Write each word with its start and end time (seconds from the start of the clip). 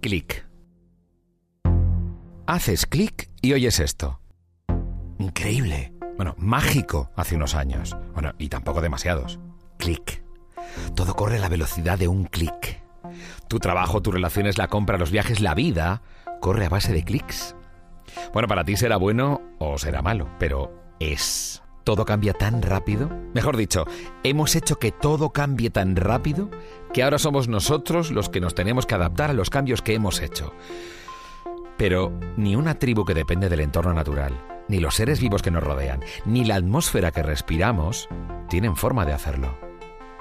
clic. 0.00 0.46
Haces 2.46 2.86
clic 2.86 3.30
y 3.42 3.52
oyes 3.52 3.80
esto. 3.80 4.20
Increíble. 5.18 5.92
Bueno, 6.16 6.34
mágico 6.38 7.10
hace 7.16 7.36
unos 7.36 7.54
años. 7.54 7.96
Bueno, 8.14 8.32
y 8.38 8.48
tampoco 8.48 8.80
demasiados. 8.80 9.38
Clic. 9.78 10.22
Todo 10.94 11.14
corre 11.14 11.36
a 11.36 11.40
la 11.40 11.48
velocidad 11.48 11.98
de 11.98 12.08
un 12.08 12.24
clic. 12.24 12.82
Tu 13.48 13.58
trabajo, 13.58 14.02
tus 14.02 14.14
relaciones, 14.14 14.58
la 14.58 14.68
compra, 14.68 14.98
los 14.98 15.10
viajes, 15.10 15.40
la 15.40 15.54
vida, 15.54 16.02
corre 16.40 16.66
a 16.66 16.68
base 16.68 16.92
de 16.92 17.04
clics. 17.04 17.54
Bueno, 18.32 18.48
para 18.48 18.64
ti 18.64 18.76
será 18.76 18.96
bueno 18.96 19.40
o 19.58 19.78
será 19.78 20.02
malo, 20.02 20.28
pero 20.38 20.72
es. 21.00 21.62
Todo 21.88 22.04
cambia 22.04 22.34
tan 22.34 22.60
rápido. 22.60 23.08
Mejor 23.32 23.56
dicho, 23.56 23.86
hemos 24.22 24.54
hecho 24.56 24.76
que 24.76 24.92
todo 24.92 25.30
cambie 25.30 25.70
tan 25.70 25.96
rápido 25.96 26.50
que 26.92 27.02
ahora 27.02 27.18
somos 27.18 27.48
nosotros 27.48 28.10
los 28.10 28.28
que 28.28 28.42
nos 28.42 28.54
tenemos 28.54 28.84
que 28.84 28.94
adaptar 28.94 29.30
a 29.30 29.32
los 29.32 29.48
cambios 29.48 29.80
que 29.80 29.94
hemos 29.94 30.20
hecho. 30.20 30.52
Pero 31.78 32.12
ni 32.36 32.56
una 32.56 32.78
tribu 32.78 33.06
que 33.06 33.14
depende 33.14 33.48
del 33.48 33.60
entorno 33.60 33.94
natural, 33.94 34.38
ni 34.68 34.80
los 34.80 34.96
seres 34.96 35.18
vivos 35.18 35.40
que 35.40 35.50
nos 35.50 35.64
rodean, 35.64 36.04
ni 36.26 36.44
la 36.44 36.56
atmósfera 36.56 37.10
que 37.10 37.22
respiramos, 37.22 38.06
tienen 38.50 38.76
forma 38.76 39.06
de 39.06 39.14
hacerlo. 39.14 39.56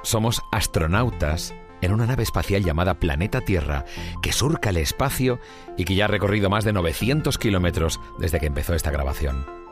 Somos 0.03 0.41
astronautas 0.53 1.53
en 1.81 1.91
una 1.91 2.05
nave 2.05 2.23
espacial 2.23 2.63
llamada 2.63 2.93
Planeta 2.93 3.41
Tierra, 3.41 3.83
que 4.21 4.31
surca 4.31 4.69
el 4.69 4.77
espacio 4.77 5.41
y 5.75 5.83
que 5.83 5.95
ya 5.95 6.05
ha 6.05 6.07
recorrido 6.07 6.49
más 6.49 6.63
de 6.63 6.71
900 6.71 7.37
kilómetros 7.37 7.99
desde 8.19 8.39
que 8.39 8.45
empezó 8.45 8.73
esta 8.73 8.89
grabación. 8.89 9.66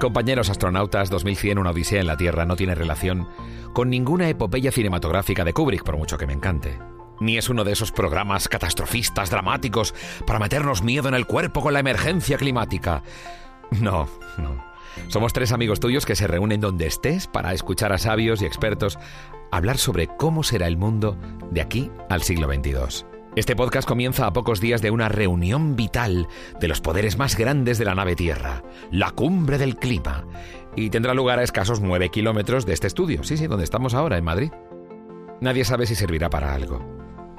Compañeros 0.00 0.50
astronautas, 0.50 1.10
2100, 1.10 1.58
una 1.58 1.70
odisea 1.70 2.00
en 2.00 2.06
la 2.06 2.16
Tierra 2.16 2.46
no 2.46 2.56
tiene 2.56 2.74
relación 2.74 3.28
con 3.72 3.90
ninguna 3.90 4.28
epopeya 4.28 4.72
cinematográfica 4.72 5.44
de 5.44 5.52
Kubrick, 5.52 5.84
por 5.84 5.96
mucho 5.96 6.18
que 6.18 6.26
me 6.26 6.32
encante. 6.32 6.78
Ni 7.20 7.36
es 7.36 7.48
uno 7.48 7.64
de 7.64 7.72
esos 7.72 7.92
programas 7.92 8.48
catastrofistas 8.48 9.30
dramáticos 9.30 9.94
para 10.26 10.38
meternos 10.38 10.82
miedo 10.82 11.08
en 11.08 11.14
el 11.14 11.26
cuerpo 11.26 11.60
con 11.60 11.74
la 11.74 11.80
emergencia 11.80 12.38
climática. 12.38 13.02
No, 13.80 14.08
no. 14.38 14.64
Somos 15.08 15.32
tres 15.32 15.52
amigos 15.52 15.80
tuyos 15.80 16.06
que 16.06 16.16
se 16.16 16.26
reúnen 16.26 16.60
donde 16.60 16.86
estés 16.86 17.26
para 17.26 17.52
escuchar 17.52 17.92
a 17.92 17.98
sabios 17.98 18.42
y 18.42 18.46
expertos 18.46 18.98
hablar 19.52 19.78
sobre 19.78 20.08
cómo 20.08 20.42
será 20.42 20.66
el 20.66 20.76
mundo 20.76 21.16
de 21.50 21.60
aquí 21.60 21.90
al 22.08 22.22
siglo 22.22 22.48
XXII. 22.52 23.09
Este 23.36 23.54
podcast 23.54 23.86
comienza 23.86 24.26
a 24.26 24.32
pocos 24.32 24.60
días 24.60 24.82
de 24.82 24.90
una 24.90 25.08
reunión 25.08 25.76
vital 25.76 26.26
de 26.58 26.66
los 26.66 26.80
poderes 26.80 27.16
más 27.16 27.36
grandes 27.36 27.78
de 27.78 27.84
la 27.84 27.94
nave 27.94 28.16
Tierra, 28.16 28.64
la 28.90 29.12
cumbre 29.12 29.56
del 29.56 29.76
clima, 29.76 30.26
y 30.74 30.90
tendrá 30.90 31.14
lugar 31.14 31.38
a 31.38 31.44
escasos 31.44 31.80
nueve 31.80 32.08
kilómetros 32.08 32.66
de 32.66 32.72
este 32.72 32.88
estudio, 32.88 33.22
sí, 33.22 33.36
sí, 33.36 33.46
donde 33.46 33.62
estamos 33.62 33.94
ahora, 33.94 34.18
en 34.18 34.24
Madrid. 34.24 34.50
Nadie 35.40 35.64
sabe 35.64 35.86
si 35.86 35.94
servirá 35.94 36.28
para 36.28 36.52
algo. 36.52 36.84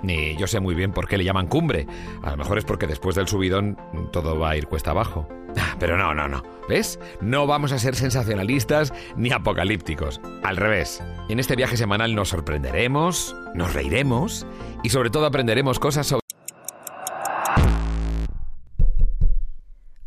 Ni 0.02 0.38
yo 0.38 0.48
sé 0.48 0.62
muy 0.62 0.76
bien 0.76 0.94
por 0.94 1.10
qué 1.10 1.18
le 1.18 1.26
llaman 1.26 1.48
cumbre. 1.48 1.86
A 2.24 2.32
lo 2.32 2.38
mejor 2.38 2.58
es 2.58 2.64
porque 2.64 2.88
después 2.88 3.18
del 3.18 3.28
subidón 3.28 3.78
todo 4.14 4.40
va 4.40 4.52
a 4.52 4.58
ir 4.58 4.68
cuesta 4.68 4.92
abajo. 4.92 5.28
Ah, 5.58 5.76
pero 5.80 5.98
no, 5.98 6.14
no, 6.14 6.28
no. 6.28 6.44
¿Ves? 6.70 7.00
No 7.22 7.48
vamos 7.48 7.72
a 7.72 7.80
ser 7.80 7.96
sensacionalistas 7.96 8.94
ni 9.16 9.32
apocalípticos. 9.32 10.22
Al 10.44 10.58
revés. 10.58 11.04
En 11.30 11.40
este 11.40 11.56
viaje 11.56 11.78
semanal 11.78 12.16
nos 12.16 12.30
sorprenderemos, 12.30 13.36
nos 13.56 13.74
reiremos 13.74 14.46
y 14.84 14.90
sobre 14.90 15.10
todo 15.10 15.26
aprenderemos 15.26 15.80
cosas 15.80 16.08
sobre... 16.08 16.22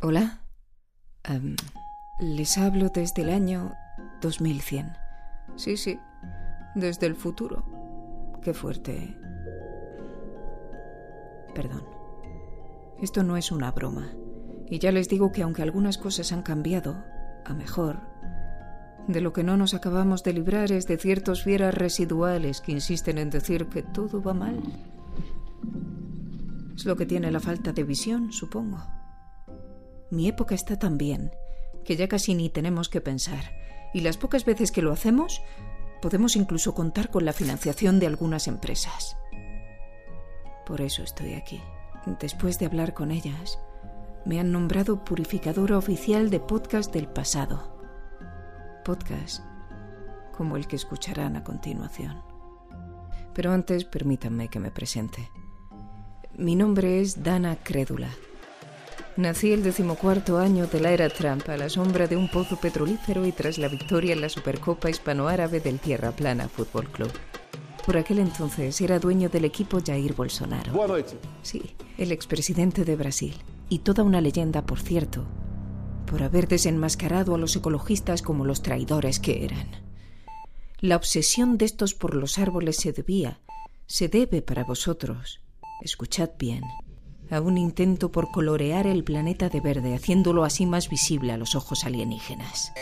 Hola. 0.01 0.41
Em, 1.25 1.57
les 2.21 2.59
hablo 2.59 2.89
desde 2.89 3.23
el 3.23 3.31
año 3.31 3.73
2100. 4.21 4.93
Sí, 5.57 5.77
sí. 5.77 5.99
Desde 6.75 7.07
el 7.07 7.15
futuro. 7.15 7.65
Qué 8.43 8.53
fuerte. 8.53 9.17
Perdón. 11.55 11.85
Esto 13.01 13.23
no 13.23 13.37
es 13.37 13.51
una 13.53 13.71
broma. 13.71 14.09
Y 14.71 14.79
ya 14.79 14.93
les 14.93 15.09
digo 15.09 15.33
que 15.33 15.43
aunque 15.43 15.63
algunas 15.63 15.99
cosas 15.99 16.33
han 16.33 16.43
cambiado, 16.43 17.05
a 17.45 17.55
mejor, 17.55 18.01
de 19.07 19.21
lo 19.21 19.33
que 19.33 19.45
no 19.45 19.57
nos 19.57 19.75
acabamos 19.75 20.23
de 20.23 20.33
librar 20.33 20.73
es 20.73 20.87
de 20.87 20.97
ciertos 20.97 21.43
fieras 21.43 21.75
residuales 21.75 22.61
que 22.61 22.73
insisten 22.73 23.19
en 23.19 23.31
decir 23.31 23.67
que 23.67 23.83
todo 23.83 24.23
va 24.23 24.33
mal. 24.33 24.63
Es 26.75 26.87
lo 26.87 26.97
que 26.97 27.07
tiene 27.07 27.31
la 27.31 27.41
falta 27.41 27.73
de 27.73 27.85
visión, 27.85 28.33
supongo. 28.33 28.79
Mi 30.11 30.29
época 30.29 30.55
está 30.55 30.79
tan 30.79 30.97
bien 30.97 31.33
que 31.85 31.97
ya 31.97 32.09
casi 32.09 32.35
ni 32.35 32.49
tenemos 32.49 32.89
que 32.89 33.01
pensar. 33.01 33.53
Y 33.93 34.01
las 34.01 34.17
pocas 34.17 34.45
veces 34.45 34.73
que 34.73 34.83
lo 34.83 34.93
hacemos, 34.93 35.43
podemos 36.01 36.35
incluso 36.35 36.75
contar 36.75 37.11
con 37.11 37.25
la 37.25 37.33
financiación 37.33 38.01
de 38.01 38.07
algunas 38.07 38.49
empresas. 38.49 39.17
Por 40.67 40.81
eso 40.81 41.03
estoy 41.03 41.35
aquí. 41.35 41.61
Después 42.21 42.59
de 42.59 42.67
hablar 42.67 42.95
con 42.95 43.11
ellas, 43.11 43.59
me 44.25 44.41
han 44.41 44.53
nombrado 44.53 45.05
purificadora 45.05 45.77
oficial 45.77 46.31
de 46.31 46.41
podcast 46.41 46.93
del 46.93 47.09
pasado. 47.09 47.75
Podcast 48.85 49.43
como 50.37 50.57
el 50.57 50.67
que 50.67 50.77
escucharán 50.77 51.37
a 51.37 51.45
continuación. 51.45 52.23
Pero 53.35 53.53
antes 53.53 53.85
permítanme 53.85 54.49
que 54.49 54.61
me 54.61 54.71
presente. 54.71 55.31
Mi 56.37 56.57
nombre 56.57 57.01
es 57.01 57.23
Dana 57.23 57.57
Crédula. 57.57 58.09
Nací 59.17 59.53
el 59.53 59.63
decimocuarto 59.63 60.39
año 60.39 60.67
de 60.67 60.81
la 60.81 60.91
era 60.91 61.09
Trump 61.09 61.49
a 61.49 61.57
la 61.57 61.69
sombra 61.69 62.09
de 62.09 62.17
un 62.17 62.29
pozo 62.29 62.57
petrolífero 62.57 63.25
y 63.27 63.33
tras 63.33 63.59
la 63.59 63.69
victoria 63.69 64.13
en 64.13 64.21
la 64.21 64.29
Supercopa 64.29 64.91
Hispanoárabe 64.91 65.61
del 65.61 65.79
Tierra 65.79 66.11
Plana 66.11 66.49
Fútbol 66.49 66.91
Club. 66.91 67.13
Por 67.87 67.97
aquel 67.97 68.19
entonces 68.19 68.81
era 68.81 68.99
dueño 68.99 69.29
del 69.29 69.45
equipo 69.45 69.79
Jair 69.85 70.15
Bolsonaro. 70.15 70.73
Sí, 71.43 71.77
el 71.97 72.11
expresidente 72.11 72.85
de 72.85 72.97
Brasil. 72.97 73.35
Y 73.69 73.81
toda 73.81 74.03
una 74.03 74.21
leyenda, 74.21 74.67
por 74.67 74.81
cierto, 74.81 75.27
por 76.07 76.23
haber 76.23 76.49
desenmascarado 76.49 77.35
a 77.35 77.39
los 77.39 77.57
ecologistas 77.57 78.23
como 78.23 78.45
los 78.45 78.63
traidores 78.63 79.19
que 79.19 79.45
eran. 79.45 79.69
La 80.81 80.97
obsesión 80.97 81.57
de 81.57 81.65
estos 81.65 81.95
por 81.95 82.15
los 82.15 82.39
árboles 82.39 82.77
se 82.77 82.93
debía, 82.93 83.41
se 83.87 84.09
debe 84.09 84.43
para 84.43 84.65
vosotros, 84.65 85.41
escuchad 85.81 86.31
bien, 86.39 86.63
a 87.31 87.41
un 87.41 87.57
intento 87.57 88.13
por 88.13 88.31
colorear 88.31 88.87
el 88.87 89.03
planeta 89.03 89.49
de 89.49 89.61
verde, 89.61 89.95
haciéndolo 89.95 90.45
así 90.45 90.67
más 90.67 90.89
visible 90.89 91.33
a 91.33 91.37
los 91.37 91.55
ojos 91.55 91.85
alienígenas. 91.85 92.73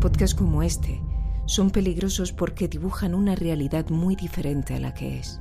Podcasts 0.00 0.34
como 0.34 0.62
este 0.62 1.02
son 1.46 1.70
peligrosos 1.70 2.32
porque 2.32 2.68
dibujan 2.68 3.14
una 3.14 3.34
realidad 3.34 3.88
muy 3.90 4.16
diferente 4.16 4.74
a 4.74 4.80
la 4.80 4.94
que 4.94 5.18
es. 5.18 5.40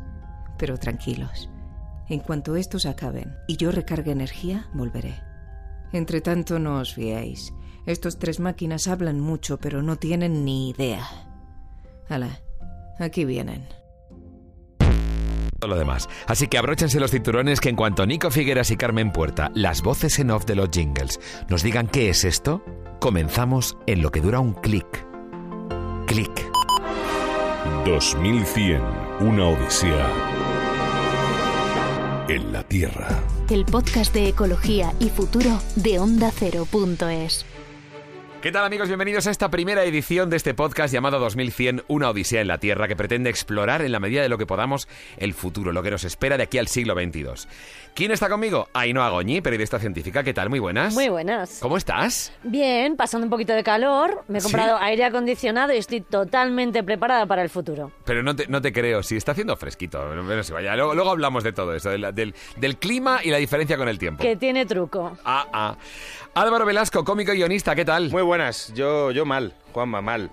Pero 0.57 0.78
tranquilos, 0.78 1.50
en 2.09 2.20
cuanto 2.20 2.56
estos 2.56 2.86
acaben 2.86 3.38
y 3.47 3.58
yo 3.58 3.72
recargue 3.72 4.12
energía, 4.12 4.68
volveré. 4.74 5.22
Entre 5.94 6.22
tanto, 6.22 6.59
no 6.59 6.80
os 6.80 6.94
fiéis. 6.94 7.53
Estos 7.86 8.20
tres 8.20 8.40
máquinas 8.40 8.88
hablan 8.88 9.20
mucho, 9.20 9.58
pero 9.59 9.81
no 9.81 9.96
tienen 9.96 10.46
ni 10.46 10.69
idea. 10.69 11.08
Hala, 12.08 12.42
aquí 13.00 13.25
vienen. 13.25 13.68
Todo 15.59 15.72
lo 15.72 15.78
demás. 15.78 16.08
Así 16.28 16.48
que 16.48 16.58
abróchense 16.58 17.00
los 17.00 17.12
cinturones 17.12 17.59
que 17.59 17.69
en 17.69 17.75
cuanto 17.75 18.06
Nico 18.06 18.31
Figueras 18.31 18.72
y 18.72 18.78
Carmen 18.78 19.12
Puerta, 19.12 19.52
las 19.56 19.81
voces 19.81 20.18
en 20.19 20.31
off 20.31 20.46
de 20.46 20.56
los 20.56 20.69
jingles, 20.69 21.19
nos 21.50 21.64
digan 21.64 21.88
qué 21.88 22.09
es 22.09 22.24
esto, 22.24 22.64
comenzamos 23.00 23.78
en 23.86 24.02
lo 24.02 24.12
que 24.12 24.22
dura 24.22 24.40
un 24.40 24.53
clic. 24.53 25.06
Clic. 26.08 26.50
2100, 27.86 28.81
una 29.22 29.48
odisea 29.48 30.49
en 32.29 32.53
la 32.53 32.63
Tierra. 32.63 33.07
El 33.50 33.66
podcast 33.66 34.13
de 34.13 34.28
ecología 34.28 34.94
y 35.00 35.09
futuro 35.09 35.59
de 35.75 35.97
Onda 35.97 36.31
Cero.es. 36.31 37.44
¿Qué 38.41 38.53
tal 38.53 38.63
amigos? 38.63 38.88
Bienvenidos 38.88 39.27
a 39.27 39.31
esta 39.31 39.51
primera 39.51 39.83
edición 39.83 40.29
de 40.29 40.38
este 40.38 40.53
podcast 40.53 40.94
llamado 40.94 41.19
2100, 41.19 41.83
una 41.89 42.09
odisea 42.09 42.39
en 42.39 42.47
la 42.47 42.57
Tierra 42.57 42.88
que 42.88 42.95
pretende 42.95 43.29
explorar 43.29 43.81
en 43.81 43.91
la 43.91 44.00
medida 44.00 44.22
de 44.22 44.29
lo 44.29 44.38
que 44.38 44.45
podamos 44.45 44.88
el 45.17 45.33
futuro, 45.33 45.73
lo 45.73 45.83
que 45.83 45.91
nos 45.91 46.05
espera 46.05 46.38
de 46.38 46.44
aquí 46.44 46.57
al 46.57 46.69
siglo 46.69 46.94
XXII. 46.94 47.50
¿Quién 47.94 48.12
está 48.12 48.30
conmigo? 48.30 48.69
Ainhoa 48.74 49.09
Goñi, 49.09 49.41
periodista 49.41 49.77
científica. 49.77 50.24
¿Qué 50.24 50.33
tal? 50.33 50.50
Muy 50.50 50.59
buenas. 50.59 50.94
Muy 50.94 51.09
buenas. 51.09 51.59
¿Cómo 51.62 51.75
estás? 51.75 52.31
Bien, 52.44 52.95
pasando 52.95 53.25
un 53.25 53.30
poquito 53.30 53.51
de 53.51 53.62
calor. 53.62 54.24
Me 54.30 54.39
he 54.39 54.42
comprado 54.42 54.77
aire 54.77 55.03
acondicionado 55.03 55.74
y 55.74 55.77
estoy 55.77 56.00
totalmente 56.00 56.81
preparada 56.81 57.25
para 57.25 57.42
el 57.42 57.50
futuro. 57.50 57.92
Pero 58.06 58.24
no 58.24 58.38
te, 58.38 58.47
no 58.47 58.62
te 58.62 58.71
creo, 58.71 59.03
si 59.03 59.18
está 59.18 59.33
haciendo 59.33 59.57
fresquito. 59.57 60.00
Bueno, 60.24 60.44
si 60.44 60.53
vaya. 60.53 60.77
Luego, 60.77 60.95
luego 60.95 61.09
hablamos 61.09 61.44
de 61.44 61.51
todo 61.51 61.75
eso, 61.75 61.89
del, 61.89 62.15
del, 62.15 62.33
del 62.56 62.77
clima 62.77 63.19
y 63.21 63.31
la 63.31 63.38
diferencia 63.38 63.75
con 63.75 63.89
el 63.89 64.00
tiempo. 64.00 64.24
Que 64.24 64.38
tiene 64.38 64.65
truco. 64.65 65.18
Ah, 65.25 65.45
ah. 65.51 65.77
Álvaro 66.35 66.65
Velasco, 66.65 67.03
cómico 67.03 67.33
y 67.33 67.38
guionista, 67.38 67.75
¿qué 67.75 67.83
tal? 67.83 68.09
Muy 68.12 68.21
buenas, 68.30 68.72
yo, 68.76 69.10
yo 69.10 69.26
mal, 69.26 69.56
Juanma, 69.74 70.04
mal. 70.04 70.30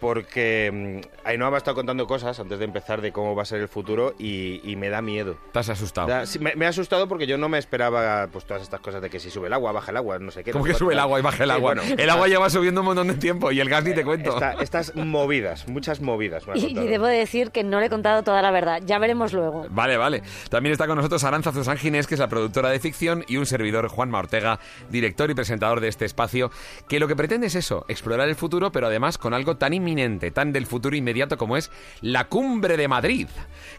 Porque 0.00 1.00
mm, 1.02 1.26
Ainhoa 1.26 1.50
me 1.50 1.56
ha 1.56 1.58
estado 1.58 1.74
contando 1.74 2.06
cosas 2.06 2.38
antes 2.38 2.58
de 2.58 2.64
empezar 2.64 3.00
de 3.00 3.12
cómo 3.12 3.34
va 3.34 3.42
a 3.42 3.44
ser 3.46 3.60
el 3.60 3.68
futuro 3.68 4.14
y, 4.18 4.60
y 4.70 4.76
me 4.76 4.88
da 4.88 5.02
miedo. 5.02 5.36
Estás 5.46 5.68
asustado. 5.70 6.08
Da- 6.08 6.26
sí, 6.26 6.38
me, 6.38 6.54
me 6.54 6.66
ha 6.66 6.68
asustado 6.68 7.08
porque 7.08 7.26
yo 7.26 7.38
no 7.38 7.48
me 7.48 7.58
esperaba 7.58 8.28
pues 8.32 8.44
todas 8.44 8.62
estas 8.62 8.80
cosas 8.80 9.02
de 9.02 9.10
que 9.10 9.18
si 9.20 9.30
sube 9.30 9.46
el 9.48 9.52
agua, 9.52 9.72
baja 9.72 9.90
el 9.90 9.96
agua, 9.96 10.18
no 10.18 10.30
sé 10.30 10.44
qué. 10.44 10.52
¿Cómo 10.52 10.64
que 10.64 10.74
sube 10.74 10.92
el 10.92 10.98
agua 11.00 11.18
y 11.18 11.22
baja 11.22 11.42
el 11.44 11.50
Sí, 11.50 11.56
agua? 11.56 11.74
bueno, 11.74 11.82
el 11.96 12.10
agua 12.10 12.28
lleva 12.28 12.50
subiendo 12.50 12.80
un 12.82 12.86
montón 12.86 13.08
de 13.08 13.14
tiempo 13.14 13.50
y 13.52 13.60
el 13.60 13.68
gas 13.68 13.84
ni 13.84 13.94
te 13.94 14.04
cuento. 14.04 14.34
esta- 14.34 14.52
estas 14.62 14.94
movidas, 14.96 15.66
muchas 15.68 16.00
movidas. 16.00 16.46
me 16.46 16.52
ha 16.52 16.56
Y, 16.66 16.66
y 16.78 16.86
debo 16.86 17.06
decir 17.06 17.50
que 17.50 17.64
no 17.64 17.80
le 17.80 17.86
he 17.86 17.90
contado 17.90 18.22
toda 18.22 18.42
la 18.42 18.50
verdad. 18.50 18.82
Ya 18.84 18.98
veremos 18.98 19.32
luego. 19.32 19.66
Vale, 19.70 19.96
vale. 19.96 20.22
También 20.50 20.72
está 20.72 20.86
con 20.86 20.96
nosotros 20.96 21.22
Aranza 21.24 21.52
Zuzán 21.52 21.76
Ginés, 21.78 22.06
que 22.06 22.14
es 22.14 22.20
la 22.20 22.28
productora 22.28 22.70
de 22.70 22.78
ficción, 22.80 23.24
y 23.28 23.36
un 23.36 23.46
servidor, 23.46 23.88
Juanma 23.88 24.18
Ortega, 24.18 24.58
director 24.90 25.30
y 25.30 25.34
presentador 25.34 25.80
de 25.80 25.88
este 25.88 26.04
espacio, 26.04 26.50
que 26.88 27.00
lo 27.00 27.08
que 27.08 27.16
pretende 27.16 27.46
es 27.46 27.54
eso, 27.54 27.84
explorar 27.88 28.28
el 28.28 28.34
futuro, 28.36 28.70
pero 28.72 28.86
además 28.88 29.18
con 29.18 29.32
algo 29.34 29.56
tan 29.56 29.72
inminente, 29.74 29.95
tan 30.32 30.52
del 30.52 30.66
futuro 30.66 30.94
inmediato 30.96 31.36
como 31.36 31.56
es 31.56 31.70
la 32.02 32.24
Cumbre 32.24 32.76
de 32.76 32.88
Madrid, 32.88 33.28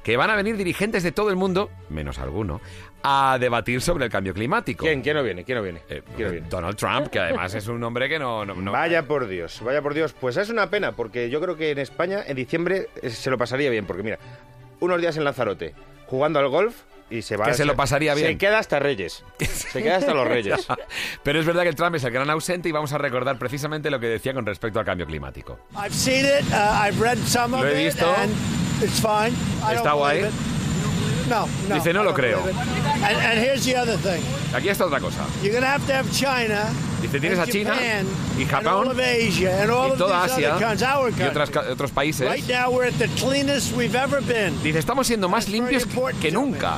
que 0.04 0.18
van 0.18 0.30
a 0.30 0.36
venir 0.36 0.58
dirigentes 0.58 1.04
de 1.04 1.12
todo 1.12 1.30
el 1.30 1.36
mundo, 1.36 1.70
menos 1.90 2.20
alguno, 2.20 2.60
a 3.04 3.38
debatir 3.40 3.82
sobre 3.82 4.06
el 4.06 4.12
cambio 4.12 4.34
climático. 4.34 4.84
¿Quién? 4.86 5.02
¿Quién 5.02 5.16
no 5.16 5.24
viene? 5.24 5.44
¿Quién 5.44 5.58
no 5.60 5.64
viene? 5.64 5.82
Eh, 5.90 6.02
¿Quién 6.16 6.28
no 6.28 6.32
viene? 6.34 6.48
Donald 6.50 6.76
Trump, 6.76 7.08
que 7.08 7.20
además 7.20 7.54
es 7.54 7.68
un 7.68 7.82
hombre 7.84 8.10
que 8.10 8.20
no... 8.20 8.44
no- 8.46 8.56
no- 8.56 8.72
Vaya 8.72 9.04
por 9.08 9.28
Dios, 9.28 9.62
vaya 9.64 9.82
por 9.82 9.94
Dios. 9.94 10.14
Pues 10.20 10.36
es 10.38 10.50
una 10.50 10.70
pena, 10.70 10.94
porque 10.94 11.30
yo 11.30 11.40
creo 11.40 11.56
que 11.56 11.72
en 11.72 11.78
España, 11.80 12.24
en 12.26 12.36
diciembre, 12.36 12.90
eh, 13.02 13.10
se 13.10 13.30
lo 13.30 13.38
pasaría 13.38 13.70
bien, 13.70 13.86
porque 13.86 14.04
mira, 14.04 14.18
unos 14.80 15.00
días 15.00 15.16
en 15.18 15.24
Lanzarote, 15.24 15.74
jugando 16.08 16.40
al 16.40 16.48
golf, 16.50 16.76
y 17.10 17.22
se 17.22 17.38
va... 17.38 17.46
Que 17.46 17.54
se 17.54 17.66
lo 17.66 17.76
pasaría 17.76 18.14
bien. 18.14 18.28
Se 18.28 18.38
queda 18.38 18.60
hasta 18.60 18.80
Reyes. 18.80 19.24
Se 19.40 19.82
queda 19.82 19.98
hasta 19.98 20.14
los 20.14 20.28
Reyes. 20.28 20.68
Pero 21.24 21.40
es 21.40 21.46
verdad 21.46 21.64
que 21.64 21.70
el 21.70 21.76
Trump 21.76 21.96
es 21.96 22.04
el 22.04 22.12
gran 22.12 22.30
ausente 22.30 22.70
y 22.70 22.72
vamos 22.72 22.92
a 22.94 22.98
recordar 22.98 23.38
precisamente 23.40 23.90
lo 23.90 24.00
que 24.00 24.08
decía 24.08 24.34
con 24.34 24.46
respecto 24.46 24.80
al 24.80 24.86
cambio 24.86 25.06
climático. 25.06 25.60
I've 25.76 25.94
seen 25.94 26.26
it. 26.26 26.44
Uh, 26.52 26.86
I've 26.88 27.00
read 27.02 27.18
some 27.26 27.56
of 27.56 27.64
Lo 27.64 27.68
he 27.70 27.82
it, 27.88 27.94
visto. 27.94 28.14
and 28.18 28.32
it's 28.82 29.00
fine. 29.00 29.34
I 29.64 29.76
Está 29.76 29.94
guay. 29.94 30.26
No, 31.30 31.46
no. 31.68 31.76
Dice, 31.76 31.92
no 31.94 32.04
lo 32.04 32.14
creo. 32.14 32.40
And, 32.42 33.18
and 33.18 33.40
here's 33.40 33.66
the 33.66 33.76
other 33.76 33.98
thing. 33.98 34.22
Aquí 34.54 34.70
está 34.70 34.86
otra 34.86 35.02
cosa. 35.02 35.26
You're 35.44 35.54
gonna 35.54 35.68
have 35.68 35.86
to 35.88 35.94
have 35.94 36.10
China. 36.14 36.66
Dice, 37.02 37.20
tienes 37.20 37.38
a 37.38 37.46
China 37.46 37.72
Japan, 37.76 38.08
y 38.38 38.42
and 38.44 38.50
Japón 38.50 38.68
all 38.88 38.92
of 38.92 39.00
Asia, 39.00 39.62
and 39.62 39.70
all 39.70 39.90
y 39.90 39.92
of 39.92 39.98
toda 39.98 40.26
Asia 40.26 40.58
countries, 40.58 41.20
y 41.20 41.24
otras 41.24 41.50
otros 41.70 41.92
países. 41.92 42.30
Right 42.30 42.48
now, 42.48 42.72
we're 42.72 42.88
at 42.88 42.94
the 42.98 43.10
cleanest 43.20 43.76
we've 43.76 43.94
ever 43.96 44.22
been. 44.22 44.58
Dice, 44.64 44.80
estamos 44.80 45.06
siendo 45.06 45.28
más 45.28 45.46
That's 45.46 45.52
limpios 45.52 45.84
que- 46.22 46.32
nunca. 46.32 46.78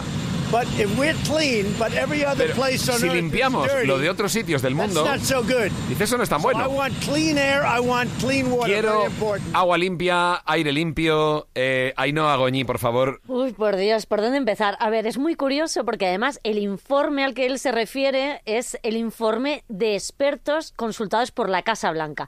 But 0.52 0.66
if 0.80 0.90
we're 0.98 1.14
clean, 1.28 1.76
but 1.78 1.94
every 1.94 2.26
other 2.26 2.48
Pero 2.48 2.56
place 2.56 2.90
on 2.90 2.98
si 2.98 3.06
earth 3.06 3.14
is 3.16 3.22
limpiamos 3.22 3.68
dirty, 3.72 3.86
lo 3.86 4.00
de 4.00 4.10
otros 4.10 4.32
sitios 4.32 4.64
del 4.64 4.76
that's 4.76 4.88
mundo, 4.96 5.06
not 5.06 5.20
so 5.22 5.44
good. 5.44 5.70
dice, 5.88 6.06
eso 6.06 6.18
no 6.18 6.24
es 6.24 6.30
tan 6.30 6.42
So 6.42 6.50
I 6.50 6.54
bueno. 6.54 6.70
want 6.72 6.94
clean 7.06 7.38
air. 7.38 7.62
I 7.64 7.80
want 7.80 8.10
clean 8.20 8.52
water. 8.52 8.66
Quiero 8.74 9.02
Very 9.02 9.12
important. 9.14 9.56
agua 9.56 9.78
limpia, 9.78 10.42
aire 10.46 10.72
limpio. 10.72 11.48
Eh, 11.54 11.94
Ainhoa 11.98 12.36
Goñi, 12.38 12.64
por 12.64 12.80
favor. 12.80 13.22
Uy, 13.28 13.54
por 13.54 13.76
Dios, 13.76 14.08
¿por 14.08 14.22
dónde 14.22 14.38
empezar? 14.38 14.76
A 14.80 14.90
ver, 14.90 15.06
es 15.06 15.20
muy 15.20 15.36
curioso 15.36 15.86
porque 15.86 16.08
además 16.08 16.40
el 16.44 16.58
informe 16.58 17.24
al 17.24 17.36
que 17.36 17.46
él 17.46 17.60
se 17.60 17.72
refiere 17.72 18.42
es 18.46 18.80
el 18.82 18.98
informe 18.98 19.64
de 19.68 19.94
expertos 19.94 20.74
consultados 20.76 21.30
por 21.32 21.48
la 21.50 21.62
Casa 21.62 21.92
Blanca. 21.92 22.28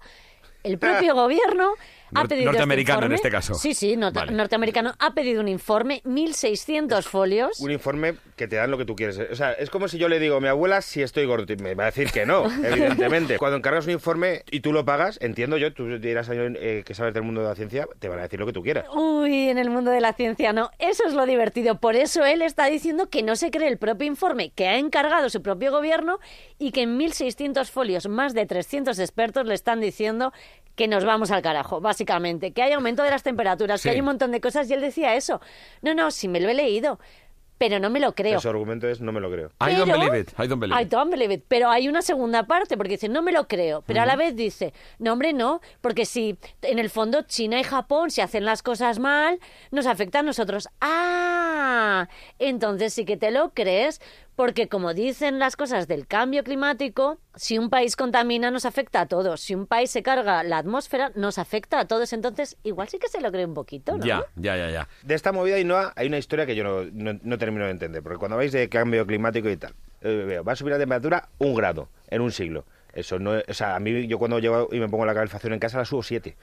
El 0.64 0.78
propio 0.78 1.16
gobierno 1.24 1.72
ha 2.14 2.24
este 2.24 2.44
norteamericano 2.44 3.06
en 3.06 3.14
este 3.14 3.30
caso. 3.30 3.54
Sí, 3.54 3.74
sí, 3.74 3.96
Vale. 3.96 4.32
norteamericano 4.32 4.94
ha 5.00 5.14
pedido 5.14 5.42
un 5.42 5.48
informe, 5.48 6.02
1.600 6.04 7.04
folios. 7.04 7.60
Un 7.60 7.72
informe 7.72 8.16
que 8.36 8.48
te 8.48 8.56
dan 8.56 8.72
lo 8.72 8.78
que 8.78 8.86
tú 8.86 8.96
quieres. 8.96 9.20
O 9.20 9.36
sea, 9.36 9.54
es 9.54 9.70
como 9.70 9.88
si 9.88 9.98
yo 9.98 10.10
le 10.10 10.20
digo 10.20 10.38
a 10.38 10.42
mi 10.42 10.48
abuela 10.48 10.82
si 10.82 11.02
estoy 11.02 11.26
gordo. 11.26 11.46
Me 11.62 11.76
va 11.76 11.84
a 11.84 11.86
decir 11.88 12.12
que 12.12 12.26
no, 12.26 12.46
evidentemente. 12.64 13.38
Cuando 13.38 13.58
encargas 13.58 13.86
un 13.86 13.92
informe 13.92 14.44
y 14.52 14.60
tú 14.60 14.74
lo 14.74 14.86
pagas, 14.86 15.18
entiendo 15.22 15.58
yo, 15.58 15.74
tú 15.74 16.00
dirás 16.00 16.30
eh, 16.32 16.84
que 16.86 16.94
sabes 16.94 17.14
del 17.14 17.24
mundo 17.24 17.42
de 17.42 17.48
la 17.48 17.56
ciencia, 17.56 17.88
te 18.00 18.10
van 18.10 18.20
a 18.20 18.24
decir 18.24 18.40
lo 18.40 18.46
que 18.46 18.54
tú 18.54 18.62
quieras. 18.62 18.86
Uy, 18.94 19.50
en 19.50 19.58
el 19.58 19.70
mundo 19.70 19.92
de 19.92 20.02
la 20.02 20.14
ciencia 20.14 20.54
no. 20.54 20.72
Eso 20.80 21.04
es 21.08 21.14
lo 21.14 21.26
divertido. 21.26 21.80
Por 21.80 21.96
eso 21.96 22.26
él 22.26 22.42
está 22.42 22.66
diciendo 22.66 23.10
que 23.10 23.24
no 23.24 23.36
se 23.36 23.52
cree 23.52 23.68
el 23.68 23.78
propio 23.78 24.08
informe 24.08 24.52
que 24.52 24.68
ha 24.68 24.78
encargado 24.78 25.30
su 25.30 25.42
propio 25.42 25.72
gobierno 25.72 26.20
y 26.60 26.72
que 26.72 26.84
en 26.84 27.00
1.600 27.00 27.70
folios 27.70 28.08
más 28.08 28.34
de 28.34 28.46
300 28.46 29.00
expertos 29.00 29.46
le 29.46 29.54
están 29.54 29.80
diciendo 29.80 30.34
que 30.76 30.88
nos 30.88 31.04
vamos 31.06 31.32
al 31.32 31.42
carajo, 31.42 31.82
básicamente. 31.82 32.54
Que 32.54 32.64
hay 32.64 32.72
aumento 32.74 33.04
de 33.04 33.10
las 33.12 33.24
temperaturas, 33.24 33.82
Sí. 33.82 33.90
que 33.90 33.94
hay 33.96 34.00
un 34.00 34.06
montón 34.06 34.32
de 34.32 34.42
cosas 34.42 34.70
y 34.70 34.74
él 34.74 34.82
decía 34.82 35.16
eso. 35.16 35.42
No, 35.82 35.94
no, 35.94 36.12
sí 36.12 36.28
me 36.28 36.40
lo 36.40 36.50
he 36.50 36.54
leído, 36.54 37.00
pero 37.58 37.80
no 37.80 37.90
me 37.92 38.00
lo 38.00 38.16
creo. 38.16 38.40
Su 38.40 38.50
argumento 38.50 38.88
es 38.88 39.02
no 39.02 39.12
me 39.12 39.20
lo 39.20 39.30
creo. 39.30 39.50
I 39.60 39.76
don't 39.76 39.92
believe 39.92 40.20
it. 40.20 40.30
I 40.40 40.48
don't 40.48 40.60
believe 40.60 40.80
I 40.82 40.84
it. 40.86 40.90
don't 40.90 41.12
believe 41.12 41.32
it. 41.34 41.44
Pero 41.48 41.70
hay 41.70 41.88
una 41.88 42.02
segunda 42.02 42.48
parte, 42.48 42.76
porque 42.78 42.94
dice, 42.94 43.08
no 43.10 43.22
me 43.22 43.32
lo 43.32 43.48
creo. 43.48 43.84
Pero 43.86 44.02
a 44.02 44.06
la 44.08 44.16
vez 44.16 44.36
dice, 44.36 44.74
no, 44.98 45.14
hombre, 45.14 45.34
no, 45.34 45.62
porque 45.82 46.06
si 46.06 46.38
en 46.64 46.80
el 46.80 46.90
fondo 46.90 47.22
China 47.24 47.60
y 47.60 47.64
Japón, 47.64 48.10
si 48.10 48.22
hacen 48.22 48.46
las 48.46 48.64
cosas 48.64 48.98
mal, 48.98 49.40
nos 49.70 49.86
afecta 49.86 50.20
a 50.20 50.24
nosotros. 50.24 50.70
Ah, 50.80 52.08
entonces 52.40 52.94
sí 52.94 53.06
que 53.06 53.18
te 53.18 53.30
lo 53.32 53.52
crees, 53.54 54.02
porque 54.36 54.68
como 54.68 54.94
dicen 54.94 55.40
las 55.40 55.56
cosas 55.56 55.88
del 55.88 56.08
cambio 56.08 56.44
climático, 56.44 57.20
si 57.36 57.58
un 57.58 57.70
país 57.70 57.96
contamina, 57.96 58.50
nos 58.52 58.66
afecta 58.66 59.02
a 59.02 59.06
todos. 59.06 59.42
Si 59.42 59.54
un 59.56 59.68
país 59.68 59.92
se 59.92 60.02
carga 60.04 60.44
la 60.44 60.58
atmósfera, 60.58 61.12
nos 61.16 61.38
afecta 61.38 61.80
a 61.80 61.86
todos. 61.86 62.14
Entonces, 62.14 62.58
igual 62.64 62.88
sí 62.90 62.98
que 63.00 63.08
se 63.08 63.22
lo 63.22 63.32
cree 63.32 63.46
un 63.46 63.54
poquito, 63.54 63.98
¿no? 63.98 64.06
Ya, 64.06 64.24
ya, 64.36 64.58
ya, 64.58 64.70
ya. 64.70 64.88
De 65.04 65.16
esta 65.16 65.32
movida, 65.32 65.56
Ainhoa, 65.58 65.94
hay 65.96 66.08
una 66.08 66.18
historia 66.18 66.46
que 66.46 66.56
yo 66.56 66.64
no, 66.64 66.84
no- 66.92 67.20
no 67.22 67.38
termino 67.38 67.66
de 67.66 67.72
entender. 67.72 68.02
Porque 68.02 68.18
cuando 68.18 68.36
habláis 68.36 68.52
de 68.52 68.68
cambio 68.70 69.06
climático 69.06 69.50
y 69.50 69.58
tal, 69.58 69.74
eh, 70.02 70.24
veo, 70.28 70.44
va 70.44 70.54
a 70.54 70.56
subir 70.56 70.72
la 70.74 70.80
temperatura 70.80 71.30
un 71.38 71.54
grado 71.54 71.90
en 72.08 72.22
un 72.22 72.32
siglo. 72.32 72.66
Eso 72.94 73.20
no 73.20 73.38
es- 73.38 73.46
o 73.48 73.54
sea, 73.54 73.76
a 73.76 73.80
mí 73.80 74.08
yo 74.08 74.20
cuando 74.20 74.40
llego 74.40 74.68
y 74.72 74.80
me 74.80 74.90
pongo 74.90 75.06
la 75.06 75.14
calefacción 75.14 75.54
en 75.54 75.60
casa 75.60 75.78
la 75.78 75.86
subo 75.86 76.04
siete. 76.04 76.36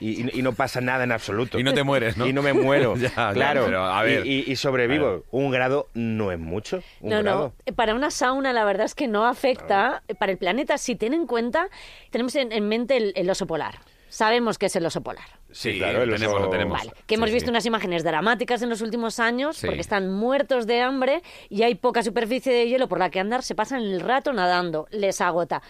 Y, 0.00 0.22
y- 0.26 0.30
y 0.40 0.42
no 0.42 0.52
pasa 0.52 0.80
nada 0.80 1.04
en 1.04 1.12
absoluto. 1.12 1.58
Y 1.58 1.62
no 1.62 1.72
te 1.72 1.82
mueres, 1.82 2.16
¿no? 2.16 2.26
Y 2.26 2.32
no 2.32 2.42
me 2.42 2.52
muero. 2.52 2.94
Ya, 3.04 3.08
ya, 3.10 3.32
claro. 3.32 3.64
pero, 3.66 3.84
a 3.84 4.02
ver. 4.02 4.26
Y, 4.26 4.44
y- 4.46 4.52
y 4.52 4.56
sobrevivo. 4.56 5.04
Claro. 5.06 5.24
Un 5.30 5.50
grado 5.50 5.88
no 5.94 6.30
es 6.32 6.38
mucho. 6.38 6.82
Un 7.00 7.10
no, 7.10 7.22
grado. 7.22 7.38
no. 7.48 7.52
Eh, 7.66 7.72
Para 7.72 7.94
una 7.94 8.10
sauna, 8.10 8.52
la 8.52 8.64
verdad 8.64 8.86
es 8.86 8.94
que 8.94 9.08
no 9.08 9.26
afecta. 9.26 10.02
Eh, 10.08 10.14
Para 10.14 10.32
el 10.32 10.38
planeta, 10.38 10.76
si 10.78 10.94
ten 10.96 11.14
en 11.14 11.26
cuenta, 11.26 11.68
tenemos 12.10 12.34
en, 12.36 12.52
en 12.52 12.68
mente 12.68 12.96
el, 12.96 13.12
el 13.16 13.28
oso 13.30 13.46
polar. 13.46 13.78
Sabemos 14.14 14.58
que 14.58 14.66
es 14.66 14.76
el 14.76 14.86
oso 14.86 15.00
polar. 15.00 15.24
Sí, 15.50 15.76
claro, 15.76 16.04
el 16.04 16.10
tenemos, 16.14 16.36
oso- 16.36 16.44
lo 16.44 16.48
tenemos. 16.50 16.78
Vale, 16.78 16.92
que 17.04 17.16
hemos 17.16 17.30
Sí, 17.30 17.34
visto 17.34 17.46
sí. 17.48 17.50
unas 17.50 17.66
imágenes 17.66 18.04
dramáticas 18.04 18.62
en 18.62 18.68
los 18.68 18.80
últimos 18.80 19.18
años 19.18 19.56
Sí. 19.56 19.66
porque 19.66 19.80
están 19.80 20.08
muertos 20.12 20.68
de 20.68 20.82
hambre 20.82 21.20
y 21.48 21.64
hay 21.64 21.74
poca 21.74 22.00
superficie 22.04 22.52
de 22.52 22.68
hielo 22.68 22.86
por 22.86 23.00
la 23.00 23.10
que 23.10 23.18
andar, 23.18 23.42
se 23.42 23.56
pasan 23.56 23.80
el 23.80 23.98
rato 24.00 24.32
nadando, 24.32 24.86
les 24.92 25.20
agota. 25.20 25.62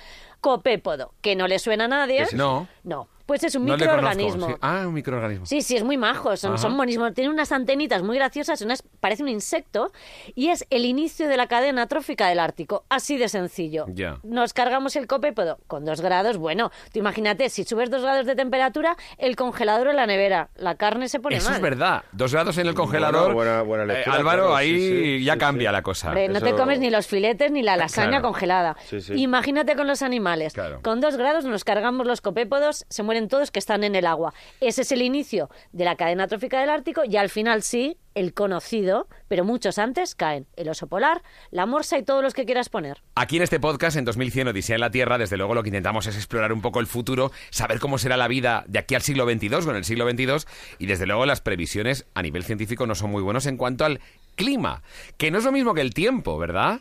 Copépodo, 0.43 1.15
que 1.23 1.37
no 1.37 1.49
le 1.49 1.59
suena 1.59 1.87
a 1.87 1.89
nadie. 1.89 2.27
No. 2.35 2.69
No, 2.83 3.09
pues 3.27 3.43
es 3.45 3.55
un 3.55 3.65
No 3.67 3.77
le 3.77 3.87
conozco, 3.87 3.97
microorganismo. 4.09 4.47
sí. 4.49 4.55
Ah, 4.61 4.85
un 4.87 4.95
microorganismo. 4.95 5.47
Sí, 5.47 5.63
sí, 5.63 5.77
es 5.77 5.85
muy 5.85 5.97
majo, 5.97 6.37
son, 6.37 6.55
Ajá. 6.55 6.59
son. 6.63 7.15
Tiene 7.15 7.31
unas 7.31 7.51
antenitas 7.53 8.03
muy 8.03 8.17
graciosas, 8.17 8.61
unas- 8.63 8.83
parece 9.01 9.23
un 9.23 9.29
insecto, 9.29 9.91
y 10.35 10.49
es 10.49 10.67
el 10.71 10.85
inicio 10.85 11.29
de 11.29 11.37
la 11.37 11.47
cadena 11.47 11.87
trófica 11.87 12.29
del 12.29 12.39
Ártico. 12.39 12.85
Así 12.89 13.17
de 13.17 13.29
sencillo. 13.29 13.87
Ya. 13.89 14.19
Nos 14.23 14.53
cargamos 14.53 14.97
el 14.97 15.07
copépodo 15.07 15.59
con 15.67 15.85
dos 15.85 16.01
grados. 16.01 16.37
Bueno, 16.37 16.71
tú 16.93 16.99
imagínate, 16.99 17.49
si 17.49 17.65
subes 17.65 17.91
dos 17.91 18.03
grados 18.03 18.27
de 18.27 18.35
temperatura, 18.37 18.97
el 19.19 19.37
congelador 19.37 19.89
en 19.89 19.97
la 19.97 20.07
nevera, 20.07 20.51
la 20.57 20.75
carne 20.75 21.09
se 21.09 21.21
pone 21.21 21.37
Eso 21.37 21.49
mal. 21.49 21.57
es 21.57 21.63
verdad. 21.63 22.03
Dos 22.13 22.33
grados 22.33 22.59
en 22.59 22.67
el 22.67 22.75
congelador. 22.75 23.33
buena- 23.35 23.63
buena 23.63 23.85
lectura, 23.87 24.17
Eh, 24.17 24.19
Álvaro, 24.19 24.43
claro, 24.43 24.57
ahí 24.57 24.79
sí, 24.79 25.03
sí, 25.19 25.25
ya 25.25 25.35
sí, 25.35 25.39
cambia 25.39 25.71
sí. 25.71 25.73
la 25.73 25.83
cosa. 25.83 26.09
Hombre, 26.09 26.29
no 26.29 26.41
te 26.41 26.53
comes 26.55 26.79
ni 26.81 26.91
los 26.91 27.07
filetes 27.07 27.51
ni 27.51 27.63
la 27.63 27.77
lasaña 27.77 28.09
Claro. 28.09 28.23
congelada. 28.25 28.77
Sí, 28.87 29.01
sí. 29.01 29.15
Imagínate 29.15 29.77
con 29.77 29.87
los 29.87 30.03
animales. 30.03 30.53
Claro. 30.53 30.81
Con 30.83 31.01
dos 31.01 31.17
grados 31.17 31.45
nos 31.45 31.65
cargamos 31.65 32.07
los 32.07 32.21
copépodos, 32.21 32.85
se 32.89 33.03
mueren 33.03 33.14
todos 33.29 33.51
que 33.51 33.59
están 33.59 33.85
en 33.85 33.95
el 33.95 34.07
agua. 34.07 34.35
Ese 34.61 34.83
es 34.83 34.93
el 34.93 35.03
inicio 35.03 35.51
de 35.73 35.85
la 35.85 35.97
cadena 35.97 36.27
trófica 36.29 36.61
del 36.61 36.71
Ártico 36.71 37.03
y 37.05 37.17
al 37.17 37.31
final 37.31 37.63
sí, 37.63 37.97
el 38.15 38.33
conocido, 38.33 39.09
pero 39.29 39.45
muchos 39.45 39.79
antes 39.79 40.15
caen. 40.15 40.47
El 40.57 40.69
oso 40.69 40.87
polar, 40.87 41.23
la 41.51 41.67
morsa 41.67 41.99
y 41.99 42.03
todos 42.03 42.23
los 42.23 42.35
que 42.35 42.45
quieras 42.45 42.69
poner. 42.69 43.03
Aquí 43.15 43.37
en 43.37 43.43
este 43.43 43.61
podcast, 43.61 43.97
en 43.97 44.05
2100 44.05 44.49
Odisea 44.49 44.77
en 44.77 44.81
la 44.81 44.91
Tierra, 44.91 45.19
desde 45.19 45.37
luego 45.37 45.55
lo 45.55 45.63
que 45.63 45.71
intentamos 45.71 46.07
es 46.07 46.17
explorar 46.17 46.53
un 46.53 46.61
poco 46.61 46.81
el 46.81 46.87
futuro, 46.87 47.33
saber 47.51 47.81
cómo 47.81 47.99
será 47.99 48.17
la 48.17 48.29
vida 48.29 48.65
de 48.69 48.79
aquí 48.79 48.95
al 48.95 49.03
siglo 49.03 49.25
XXII, 49.25 49.65
con 49.65 49.77
el 49.77 49.85
siglo 49.85 50.09
XXII, 50.09 50.47
y 50.79 50.87
desde 50.87 51.07
luego 51.07 51.27
las 51.27 51.41
previsiones 51.41 52.07
a 52.15 52.23
nivel 52.23 52.45
científico 52.45 52.87
no 52.87 52.95
son 52.95 53.11
muy 53.11 53.23
buenos 53.23 53.47
en 53.47 53.57
cuanto 53.57 53.85
al 53.85 54.01
clima, 54.37 54.83
que 55.17 55.31
no 55.31 55.39
es 55.39 55.45
lo 55.45 55.53
mismo 55.53 55.75
que 55.75 55.81
el 55.81 55.95
tiempo, 55.95 56.39
¿verdad? 56.39 56.81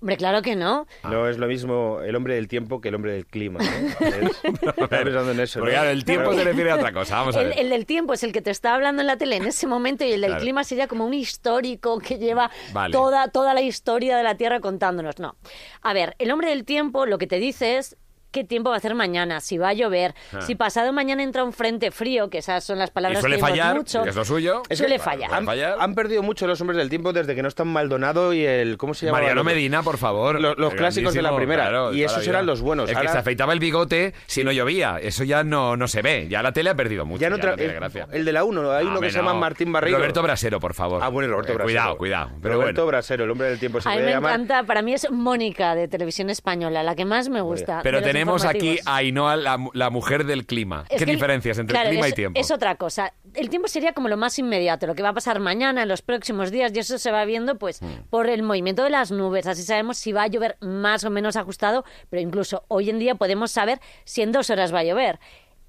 Hombre, 0.00 0.16
claro 0.16 0.42
que 0.42 0.54
no. 0.56 0.86
No 1.04 1.28
es 1.28 1.38
lo 1.38 1.46
mismo 1.46 2.00
el 2.02 2.14
hombre 2.14 2.34
del 2.34 2.46
tiempo 2.48 2.80
que 2.80 2.88
el 2.88 2.94
hombre 2.94 3.12
del 3.12 3.26
clima. 3.26 3.58
¿no? 3.60 4.06
Es- 4.06 4.88
pensando 4.88 5.32
en 5.32 5.40
eso. 5.40 5.60
Porque 5.60 5.74
¿no? 5.74 5.80
claro, 5.80 5.90
el 5.90 6.04
tiempo 6.04 6.32
se 6.34 6.44
refiere 6.44 6.70
a 6.70 6.76
otra 6.76 6.92
cosa, 6.92 7.16
vamos 7.16 7.36
a 7.36 7.40
El, 7.42 7.48
ver. 7.48 7.58
el 7.58 7.70
del 7.70 7.86
tiempo 7.86 8.12
es 8.12 8.22
el 8.22 8.32
que 8.32 8.40
te 8.42 8.50
está 8.50 8.74
hablando 8.74 9.00
en 9.02 9.06
la 9.08 9.16
tele 9.16 9.36
en 9.36 9.46
ese 9.46 9.66
momento 9.66 10.04
y 10.04 10.12
el 10.12 10.20
del 10.20 10.30
Claro. 10.30 10.42
clima 10.42 10.64
sería 10.64 10.86
como 10.88 11.04
un 11.06 11.14
histórico 11.14 11.98
que 11.98 12.18
lleva 12.18 12.50
Vale. 12.72 12.92
toda, 12.92 13.28
toda 13.28 13.54
la 13.54 13.60
historia 13.62 14.16
de 14.16 14.22
la 14.22 14.36
Tierra 14.36 14.60
contándonos. 14.60 15.18
No. 15.18 15.36
A 15.82 15.92
ver, 15.92 16.14
el 16.18 16.30
hombre 16.30 16.50
del 16.50 16.64
tiempo 16.64 17.06
lo 17.06 17.18
que 17.18 17.26
te 17.26 17.38
dice 17.38 17.78
es 17.78 17.96
qué 18.30 18.44
tiempo 18.44 18.70
va 18.70 18.76
a 18.76 18.78
hacer 18.78 18.94
mañana, 18.94 19.40
si 19.40 19.58
va 19.58 19.70
a 19.70 19.72
llover, 19.72 20.14
si 20.40 20.54
pasado 20.54 20.92
mañana 20.92 21.22
entra 21.22 21.44
un 21.44 21.52
frente 21.52 21.90
frío, 21.90 22.28
que 22.30 22.38
esas 22.38 22.62
son 22.64 22.78
las 22.78 22.90
Y 22.90 22.92
palabras 22.92 23.20
suele 23.20 23.36
que 23.36 23.40
fallar, 23.42 23.76
mucho. 23.76 24.02
que 24.02 24.10
es 24.10 24.16
lo 24.16 24.24
suyo. 24.24 24.62
Es 24.68 24.78
Suele 24.78 24.96
que 24.96 25.02
fallar. 25.02 25.32
Han, 25.32 25.44
fallar. 25.46 25.76
han 25.80 25.94
perdido 25.94 26.22
mucho 26.22 26.46
los 26.46 26.60
hombres 26.60 26.76
del 26.76 26.88
tiempo 26.88 27.12
desde 27.12 27.34
que 27.34 27.42
no 27.42 27.48
están 27.48 27.68
Maldonado 27.68 28.32
y 28.32 28.44
el. 28.44 28.76
¿Cómo 28.78 28.94
se 28.94 29.06
llama? 29.06 29.18
Mariano 29.18 29.44
Medina, 29.44 29.82
por 29.82 29.98
favor. 29.98 30.40
Los- 30.40 30.74
clásicos 30.74 31.14
de 31.14 31.22
la 31.22 31.34
primera. 31.34 31.64
claro, 31.68 31.92
Y 31.92 32.02
esos 32.04 32.26
eran 32.26 32.46
los 32.46 32.60
buenos. 32.60 32.90
El 32.90 32.96
que 32.98 33.08
se 33.08 33.18
afeitaba 33.18 33.52
el 33.52 33.58
bigote 33.60 34.14
si 34.26 34.44
no 34.44 34.52
llovía. 34.52 34.98
Eso 35.02 35.24
ya 35.24 35.42
no, 35.44 35.76
no 35.76 35.88
se 35.88 36.02
ve. 36.02 36.26
Ya 36.28 36.42
la 36.42 36.52
tele 36.52 36.70
ha 36.70 36.74
perdido 36.74 37.04
mucho. 37.06 37.20
Ya 37.20 37.30
no 37.30 37.38
tiene 37.38 37.64
el, 37.64 37.72
gracia. 37.74 38.06
el 38.12 38.24
de 38.24 38.32
la 38.32 38.44
1, 38.44 38.70
hay 38.72 38.84
uno 38.84 38.94
Hombre, 38.94 39.08
que 39.08 39.12
se 39.12 39.18
llama 39.18 39.32
no. 39.32 39.40
Martín 39.40 39.72
Barreiro. 39.72 39.98
Roberto 39.98 40.22
Brasero, 40.22 40.60
por 40.60 40.74
favor. 40.74 41.00
Ah, 41.02 41.08
bueno, 41.08 41.30
Roberto 41.32 41.52
Eh, 41.52 41.54
Brasero. 41.56 41.66
Cuidado, 41.68 41.96
cuidado. 41.96 42.30
Pero 42.42 42.54
Roberto 42.54 42.82
bueno. 42.82 42.86
Brasero, 42.88 43.24
el 43.24 43.30
hombre 43.30 43.48
del 43.50 43.58
tiempo 43.58 43.80
se 43.80 43.88
A 43.88 43.96
mí 43.96 44.02
me 44.02 44.12
encanta, 44.12 44.62
para 44.64 44.82
mí 44.82 44.92
es 44.94 45.10
Mónica 45.10 45.74
de 45.74 45.88
Televisión 45.88 46.30
Española, 46.30 46.82
la 46.82 46.94
que 46.94 47.04
más 47.04 47.28
me 47.28 47.40
gusta. 47.40 47.80
Pero 47.82 48.02
tenemos 48.18 48.44
aquí 48.44 48.78
a 48.84 48.96
Ainhoa, 48.96 49.36
la, 49.36 49.58
la 49.72 49.90
mujer 49.90 50.24
del 50.24 50.46
clima. 50.46 50.84
Es 50.88 50.98
¿Qué 50.98 51.04
el- 51.04 51.10
diferencias 51.16 51.58
entre 51.58 51.74
claro, 51.74 51.90
clima 51.90 52.06
es, 52.06 52.12
y 52.12 52.14
tiempo? 52.16 52.40
Es 52.40 52.50
otra 52.50 52.74
cosa. 52.76 53.12
El 53.34 53.48
tiempo 53.50 53.68
sería 53.68 53.92
como 53.92 54.08
lo 54.08 54.16
más 54.16 54.38
inmediato, 54.38 54.86
lo 54.86 54.94
que 54.94 55.02
va 55.02 55.10
a 55.10 55.14
pasar 55.14 55.40
mañana, 55.40 55.82
en 55.82 55.88
los 55.88 56.02
próximos 56.02 56.50
días, 56.50 56.72
y 56.74 56.78
eso 56.80 56.98
se 56.98 57.10
va 57.10 57.24
viendo 57.24 57.56
pues 57.58 57.80
Hmm. 57.82 57.86
por 58.10 58.28
el 58.28 58.42
movimiento 58.42 58.82
de 58.84 58.90
las 58.90 59.10
nubes. 59.10 59.46
Así 59.46 59.62
sabemos 59.62 59.98
si 59.98 60.12
va 60.12 60.22
a 60.24 60.26
llover 60.26 60.56
más 60.60 61.04
o 61.04 61.10
menos 61.10 61.36
ajustado, 61.36 61.84
pero 62.10 62.20
incluso 62.22 62.64
hoy 62.68 62.90
en 62.90 62.98
día 62.98 63.14
podemos 63.14 63.50
saber 63.50 63.80
si 64.04 64.22
en 64.22 64.32
dos 64.32 64.50
horas 64.50 64.72
va 64.74 64.80
a 64.80 64.84
llover. 64.84 65.18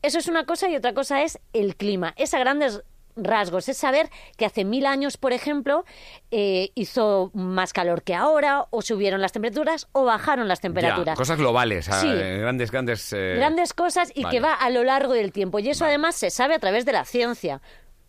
Eso 0.02 0.18
es 0.18 0.28
una 0.28 0.46
cosa 0.46 0.70
y 0.70 0.76
otra 0.76 0.94
cosa 0.94 1.24
es 1.24 1.40
el 1.54 1.76
clima. 1.76 2.14
Es 2.18 2.34
a 2.34 2.40
grandes 2.40 2.82
rasgos, 3.24 3.70
es 3.70 3.78
saber 3.78 4.10
que 4.38 4.46
hace 4.46 4.66
mil 4.66 4.86
años, 4.86 5.18
por 5.18 5.34
ejemplo, 5.34 5.86
eh, 6.32 6.72
hizo 6.76 7.32
más 7.34 7.74
calor 7.74 8.04
que 8.04 8.16
ahora, 8.16 8.66
o 8.70 8.82
subieron 8.82 9.22
las 9.22 9.32
temperaturas, 9.32 9.88
o 9.92 10.06
bajaron 10.06 10.48
las 10.48 10.60
Ya, 10.60 10.64
temperaturas. 10.64 11.18
cosas 11.18 11.38
globales, 11.38 11.86
Sí. 11.86 12.08
eh, 12.08 12.38
grandes, 12.40 12.72
grandes... 12.72 13.14
eh, 13.14 13.36
grandes 13.38 13.74
cosas 13.74 14.12
y 14.16 14.24
vale. 14.24 14.36
que 14.36 14.42
va 14.42 14.54
a 14.54 14.70
lo 14.70 14.84
largo 14.84 15.14
del 15.14 15.32
tiempo. 15.32 15.60
Y 15.60 15.70
eso 15.70 15.86
además 15.86 16.16
se 16.16 16.30
sabe 16.30 16.56
a 16.56 16.60
través 16.60 16.86
de 16.86 16.92
la 16.94 17.06
ciencia. 17.06 17.62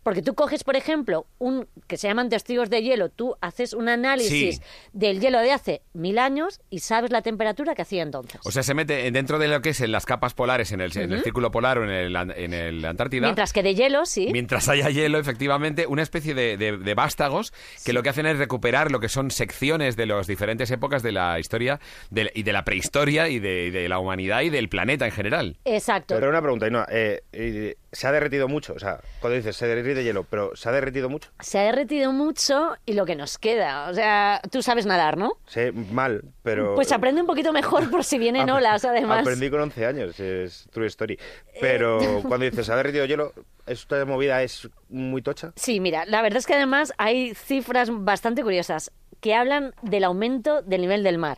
Porque 0.03 0.21
tú 0.21 0.33
coges, 0.33 0.63
por 0.63 0.75
ejemplo, 0.75 1.27
un 1.37 1.67
que 1.87 1.97
se 1.97 2.07
llaman 2.07 2.29
testigos 2.29 2.69
de 2.69 2.81
hielo, 2.81 3.09
tú 3.09 3.35
haces 3.41 3.73
un 3.73 3.87
análisis 3.89 4.55
Sí. 4.57 4.61
del 4.93 5.19
hielo 5.19 5.39
de 5.39 5.51
hace 5.51 5.81
mil 5.93 6.17
años 6.17 6.59
y 6.69 6.79
sabes 6.79 7.11
la 7.11 7.21
temperatura 7.21 7.75
que 7.75 7.83
hacía 7.83 8.01
entonces. 8.01 8.41
O 8.43 8.51
sea, 8.51 8.63
se 8.63 8.73
mete 8.73 9.09
dentro 9.11 9.37
de 9.37 9.47
lo 9.47 9.61
que 9.61 9.69
es 9.69 9.81
en 9.81 9.91
las 9.91 10.05
capas 10.05 10.33
polares, 10.33 10.71
en 10.71 10.81
el, 10.81 10.95
en 10.97 11.11
el 11.11 11.21
círculo 11.23 11.51
polar 11.51 11.77
o 11.77 11.83
en 11.83 11.91
el, 11.91 12.15
an- 12.15 12.33
en 12.35 12.53
el 12.53 12.83
Antártida. 12.85 13.27
Mientras 13.27 13.53
que 13.53 13.61
de 13.63 13.75
hielo, 13.75 14.05
sí. 14.05 14.29
Mientras 14.31 14.67
haya 14.69 14.89
hielo, 14.89 15.19
efectivamente, 15.19 15.85
una 15.87 16.01
especie 16.01 16.33
de, 16.33 16.57
de- 16.57 16.77
de 16.77 16.93
vástagos 16.95 17.53
que 17.85 17.93
lo 17.93 18.01
que 18.03 18.09
hacen 18.09 18.25
es 18.25 18.37
recuperar 18.37 18.91
lo 18.91 18.99
que 18.99 19.09
son 19.09 19.29
secciones 19.31 19.95
de 19.97 20.05
las 20.07 20.25
diferentes 20.27 20.71
épocas 20.71 21.03
de 21.03 21.11
la 21.11 21.39
historia 21.39 21.79
del- 22.09 22.31
y 22.33 22.43
de 22.43 22.53
la 22.53 22.63
prehistoria 22.65 23.29
y 23.29 23.39
de, 23.39 23.65
y 23.67 23.69
de 23.71 23.87
la 23.87 23.99
humanidad 23.99 24.41
y 24.41 24.49
del 24.49 24.67
planeta 24.69 25.05
en 25.05 25.11
general. 25.11 25.57
Exacto. 25.65 26.15
Pero 26.15 26.29
una 26.29 26.41
pregunta, 26.41 26.67
eh, 26.91 27.21
eh, 27.31 27.75
¿se 27.91 28.07
ha 28.07 28.11
derretido 28.11 28.47
mucho? 28.47 28.73
O 28.73 28.79
sea, 28.79 29.01
cuando 29.19 29.35
dices 29.37 29.55
se 29.55 29.67
derrite 29.67 30.03
hielo, 30.03 30.23
pero 30.23 30.55
¿se 30.55 30.69
ha 30.69 30.71
derretido 30.71 31.09
mucho? 31.09 31.29
Se 31.39 31.59
ha 31.59 31.63
derretido 31.63 32.11
mucho 32.11 32.75
y 32.85 32.93
lo 32.93 33.05
que 33.05 33.15
nos 33.15 33.37
queda. 33.37 33.89
O 33.89 33.93
sea, 33.93 34.41
tú 34.51 34.61
sabes 34.61 34.85
nadar, 34.85 35.17
¿no? 35.17 35.33
Sé 35.45 35.71
mal, 35.71 36.23
pero... 36.43 36.75
Pues 36.75 36.91
aprende 36.91 37.21
un 37.21 37.27
poquito 37.27 37.51
mejor 37.53 37.89
por 37.89 38.03
si 38.03 38.17
vienen 38.17 38.49
olas, 38.49 38.85
además. 38.85 39.21
Aprendí 39.21 39.49
con 39.49 39.61
11 39.61 39.85
años, 39.85 40.19
es 40.19 40.67
true 40.71 40.87
story. 40.87 41.19
Pero 41.59 42.21
cuando 42.27 42.45
dices 42.45 42.65
se 42.65 42.73
ha 42.73 42.75
derretido 42.75 43.05
hielo, 43.05 43.33
¿esta 43.67 44.05
movida 44.05 44.41
es 44.41 44.69
muy 44.89 45.21
tocha? 45.21 45.51
Sí, 45.55 45.79
mira, 45.79 46.05
la 46.05 46.21
verdad 46.21 46.37
es 46.37 46.47
que 46.47 46.55
además 46.55 46.93
hay 46.97 47.33
cifras 47.35 47.89
bastante 47.91 48.43
curiosas 48.43 48.91
que 49.19 49.35
hablan 49.35 49.73
del 49.81 50.03
aumento 50.03 50.61
del 50.61 50.81
nivel 50.81 51.03
del 51.03 51.17
mar. 51.17 51.37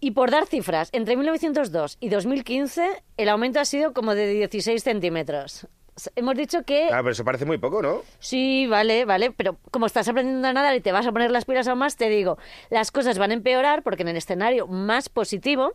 Y 0.00 0.12
por 0.12 0.30
dar 0.30 0.46
cifras, 0.46 0.90
entre 0.92 1.16
1902 1.16 1.96
y 2.00 2.08
2015 2.08 2.88
el 3.16 3.28
aumento 3.28 3.58
ha 3.60 3.64
sido 3.64 3.92
como 3.92 4.14
de 4.14 4.28
16 4.28 4.82
centímetros. 4.82 5.66
Hemos 6.14 6.36
dicho 6.36 6.62
que 6.62 6.84
Ah, 6.92 6.98
pero 6.98 7.10
eso 7.10 7.24
parece 7.24 7.44
muy 7.44 7.58
poco, 7.58 7.82
¿no? 7.82 8.02
sí, 8.20 8.68
vale, 8.68 9.04
vale, 9.04 9.32
pero 9.32 9.56
como 9.72 9.86
estás 9.86 10.06
aprendiendo 10.06 10.46
a 10.46 10.52
nadar 10.52 10.76
y 10.76 10.80
te 10.80 10.92
vas 10.92 11.04
a 11.08 11.10
poner 11.12 11.32
las 11.32 11.44
pilas 11.44 11.66
aún 11.66 11.80
más, 11.80 11.96
te 11.96 12.08
digo, 12.08 12.38
las 12.70 12.92
cosas 12.92 13.18
van 13.18 13.32
a 13.32 13.34
empeorar 13.34 13.82
porque 13.82 14.02
en 14.02 14.08
el 14.08 14.16
escenario 14.16 14.68
más 14.68 15.08
positivo 15.08 15.72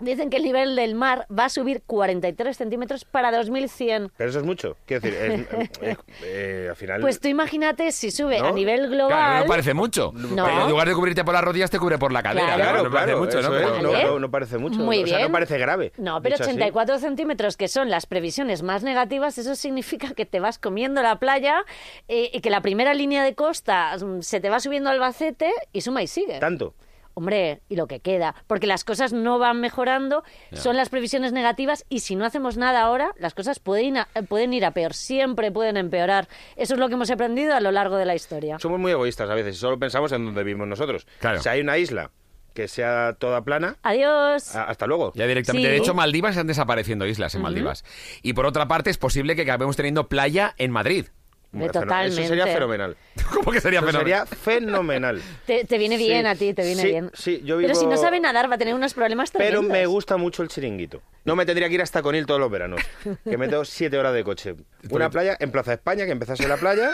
dicen 0.00 0.30
que 0.30 0.36
el 0.36 0.42
nivel 0.44 0.76
del 0.76 0.94
mar 0.94 1.26
va 1.36 1.46
a 1.46 1.48
subir 1.48 1.82
43 1.86 2.56
centímetros 2.56 3.04
para 3.04 3.30
2100. 3.32 4.12
Pero 4.16 4.30
eso 4.30 4.38
es 4.40 4.44
mucho. 4.44 4.76
Quiero 4.86 5.00
decir, 5.00 5.46
es- 5.80 5.98
eh, 6.22 6.66
al 6.70 6.76
final... 6.76 7.00
Pues 7.00 7.20
tú 7.20 7.28
imagínate 7.28 7.92
si 7.92 8.10
sube 8.10 8.38
¿No? 8.38 8.46
a 8.48 8.52
nivel 8.52 8.88
global. 8.88 9.08
Claro, 9.08 9.44
no 9.44 9.48
parece 9.48 9.74
mucho. 9.74 10.12
No. 10.14 10.62
En 10.62 10.68
lugar 10.70 10.88
de 10.88 10.94
cubrirte 10.94 11.24
por 11.24 11.34
las 11.34 11.44
rodillas, 11.44 11.70
te 11.70 11.78
cubre 11.78 11.98
por 11.98 12.12
la 12.12 12.22
cadera. 12.22 12.54
Claro. 12.56 12.62
Claro, 12.62 12.82
no 12.84 12.90
parece 12.90 13.16
mucho, 13.16 13.42
¿no? 13.42 13.48
eso 13.48 13.56
es, 13.56 13.62
Pero- 13.70 13.82
no, 13.82 13.92
Vale. 13.92 14.04
no- 14.04 14.18
no 14.18 14.30
parece 14.30 14.58
mucho. 14.58 14.78
Muy 14.80 15.02
o 15.02 15.06
sea, 15.06 15.16
bien. 15.18 15.28
no 15.28 15.32
parece 15.32 15.58
grave. 15.58 15.92
No, 15.96 16.20
pero 16.22 16.34
dicho 16.36 16.44
así. 16.44 16.52
84 16.52 16.98
centímetros, 16.98 17.56
que 17.56 17.68
son 17.68 17.90
las 17.90 18.06
previsiones 18.06 18.62
más 18.62 18.82
negativas, 18.82 19.38
eso 19.38 19.54
significa 19.54 20.14
que 20.14 20.26
te 20.26 20.40
vas 20.40 20.58
comiendo 20.58 21.02
la 21.02 21.18
playa 21.18 21.64
eh, 22.08 22.30
y 22.32 22.40
que 22.40 22.50
la 22.50 22.60
primera 22.60 22.94
línea 22.94 23.22
de 23.24 23.34
costa 23.34 23.96
mm, 23.96 24.20
se 24.22 24.40
te 24.40 24.50
va 24.50 24.60
subiendo 24.60 24.90
al 24.90 24.96
Albacete 24.96 25.52
y 25.72 25.80
suma 25.82 26.02
y 26.02 26.06
sigue. 26.06 26.38
Tanto. 26.38 26.74
Hombre, 27.18 27.62
y 27.70 27.76
lo 27.76 27.86
que 27.86 28.00
queda, 28.00 28.34
porque 28.46 28.66
las 28.66 28.84
cosas 28.84 29.14
no 29.14 29.38
van 29.38 29.58
mejorando, 29.58 30.22
son 30.52 30.76
las 30.76 30.90
previsiones 30.90 31.32
negativas 31.32 31.86
y 31.88 32.00
si 32.00 32.14
no 32.14 32.26
hacemos 32.26 32.58
nada 32.58 32.82
ahora, 32.82 33.12
las 33.18 33.32
cosas 33.32 33.58
pueden, 33.58 33.96
a- 33.96 34.08
pueden 34.28 34.52
ir 34.52 34.66
a 34.66 34.72
peor, 34.72 34.92
siempre 34.92 35.50
pueden 35.50 35.78
empeorar. 35.78 36.28
Eso 36.56 36.74
es 36.74 36.78
lo 36.80 36.88
que 36.88 36.94
hemos 36.94 37.10
aprendido 37.10 37.54
a 37.54 37.60
lo 37.60 37.72
largo 37.72 37.96
de 37.96 38.04
la 38.04 38.14
historia. 38.14 38.58
Somos 38.58 38.78
muy 38.78 38.92
egoístas 38.92 39.30
a 39.30 39.34
veces 39.34 39.56
y 39.56 39.58
solo 39.58 39.78
pensamos 39.78 40.12
en 40.12 40.26
donde 40.26 40.44
vivimos 40.44 40.68
nosotros. 40.68 41.06
Claro. 41.18 41.40
Si 41.40 41.48
hay 41.48 41.62
una 41.62 41.78
isla 41.78 42.10
que 42.52 42.68
sea 42.68 43.14
toda 43.18 43.42
plana, 43.44 43.76
Adiós. 43.82 44.54
hasta 44.54 44.86
luego. 44.86 45.12
Ya 45.14 45.26
directamente. 45.26 45.68
Sí. 45.68 45.72
De 45.72 45.78
hecho, 45.78 45.94
Maldivas 45.94 46.32
están 46.32 46.46
desapareciendo 46.48 47.06
islas 47.06 47.34
en 47.34 47.40
Maldivas. 47.40 47.82
Y 48.22 48.34
por 48.34 48.44
otra 48.44 48.68
parte, 48.68 48.90
es 48.90 48.98
posible 48.98 49.36
que 49.36 49.42
acabemos 49.42 49.76
teniendo 49.76 50.08
playa 50.08 50.54
en 50.58 50.70
Madrid. 50.70 51.06
Totalmente. 51.52 52.20
Eso 52.20 52.28
sería 52.28 52.46
fenomenal. 52.46 52.96
¿Cómo 53.32 53.50
que 53.52 53.60
sería 53.60 53.78
Eso 53.80 53.86
fenomenal? 53.86 54.26
sería 54.26 54.26
fenomenal. 54.26 55.22
Te, 55.46 55.64
te 55.64 55.78
viene 55.78 55.96
Sí, 55.98 56.04
bien 56.08 56.26
a 56.26 56.34
ti, 56.34 56.52
te 56.54 56.62
viene 56.64 56.82
sí, 56.82 56.88
bien. 56.88 57.10
sí, 57.14 57.40
yo 57.44 57.56
Pero 57.58 57.74
si 57.74 57.86
no 57.86 57.96
sabe 57.96 58.20
nadar 58.20 58.50
va 58.50 58.56
a 58.56 58.58
tener 58.58 58.74
unos 58.74 58.92
problemas 58.94 59.30
Pero 59.30 59.44
tremendos. 59.60 59.72
me 59.72 59.86
gusta 59.86 60.16
mucho 60.16 60.42
el 60.42 60.48
chiringuito. 60.48 61.02
No 61.24 61.34
me 61.36 61.46
tendría 61.46 61.68
que 61.68 61.74
ir 61.74 61.82
hasta 61.82 62.02
Conil 62.02 62.26
todos 62.26 62.40
los 62.40 62.50
veranos. 62.50 62.80
Que 63.24 63.38
me 63.38 63.48
tengo 63.48 63.64
siete 63.64 63.96
horas 63.98 64.12
de 64.14 64.22
coche. 64.24 64.54
Una 64.90 65.10
playa 65.10 65.36
en 65.40 65.50
Plaza 65.50 65.72
España, 65.72 66.04
que 66.04 66.12
empezase 66.12 66.46
la 66.46 66.56
playa. 66.56 66.90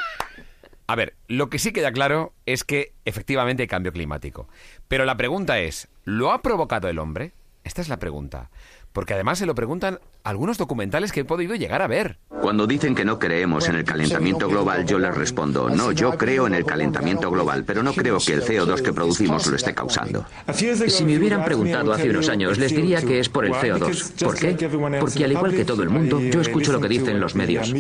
A 0.87 0.95
ver, 0.97 1.15
lo 1.29 1.49
que 1.49 1.59
sí 1.59 1.73
queda 1.73 1.93
claro 1.93 2.33
es 2.47 2.65
que 2.65 2.93
efectivamente 3.05 3.63
hay 3.63 3.67
cambio 3.69 3.93
climático. 3.93 4.49
Pero 4.89 5.05
la 5.05 5.17
pregunta 5.17 5.59
es, 5.61 5.89
¿lo 6.05 6.33
ha 6.33 6.43
provocado 6.43 6.89
el 6.89 6.99
hombre? 6.99 7.33
Esta 7.65 7.81
es 7.81 7.89
la 7.89 7.99
pregunta. 7.99 8.51
Porque 8.93 9.15
además 9.15 9.39
se 9.39 9.47
lo 9.47 9.55
preguntan 9.55 10.01
algunos 10.23 10.59
documentales 10.59 11.13
que 11.13 11.21
he 11.21 11.25
podido 11.25 11.55
llegar 11.55 11.83
a 11.83 11.87
ver. 11.87 12.19
Cuando 12.43 12.67
dicen 12.67 12.95
que 12.95 13.05
no 13.05 13.19
creemos 13.19 13.69
en 13.69 13.77
el 13.77 13.85
calentamiento 13.85 14.49
global, 14.49 14.85
yo 14.85 14.99
les 14.99 15.15
respondo, 15.15 15.71
no, 15.71 15.93
yo 15.93 16.17
creo 16.19 16.47
en 16.47 16.55
el 16.55 16.65
calentamiento 16.65 17.31
global, 17.31 17.65
pero 17.65 17.83
no 17.83 17.93
creo 17.93 18.19
que 18.19 18.35
el 18.35 18.43
CO2 18.43 18.83
que 18.83 18.93
producimos 18.93 19.47
lo 19.47 19.57
esté 19.57 19.75
causando. 19.75 20.27
Si 20.53 21.05
me 21.05 21.19
hubieran 21.19 21.45
preguntado 21.45 21.93
hace 21.93 22.11
unos 22.11 22.29
años, 22.29 22.59
les 22.59 22.75
diría 22.75 23.01
que 23.01 23.21
es 23.21 23.29
por 23.29 23.47
el 23.47 23.53
CO2. 23.53 24.25
¿Por 24.25 24.35
qué? 24.37 24.69
Porque 25.01 25.25
al 25.25 25.33
igual 25.33 25.53
que 25.55 25.65
todo 25.65 25.83
el 25.83 25.91
mundo, 25.91 26.21
yo 26.21 26.41
escucho 26.41 26.73
lo 26.73 26.81
que 26.81 26.89
dicen 26.89 27.21
los 27.21 27.35
medios. 27.35 27.73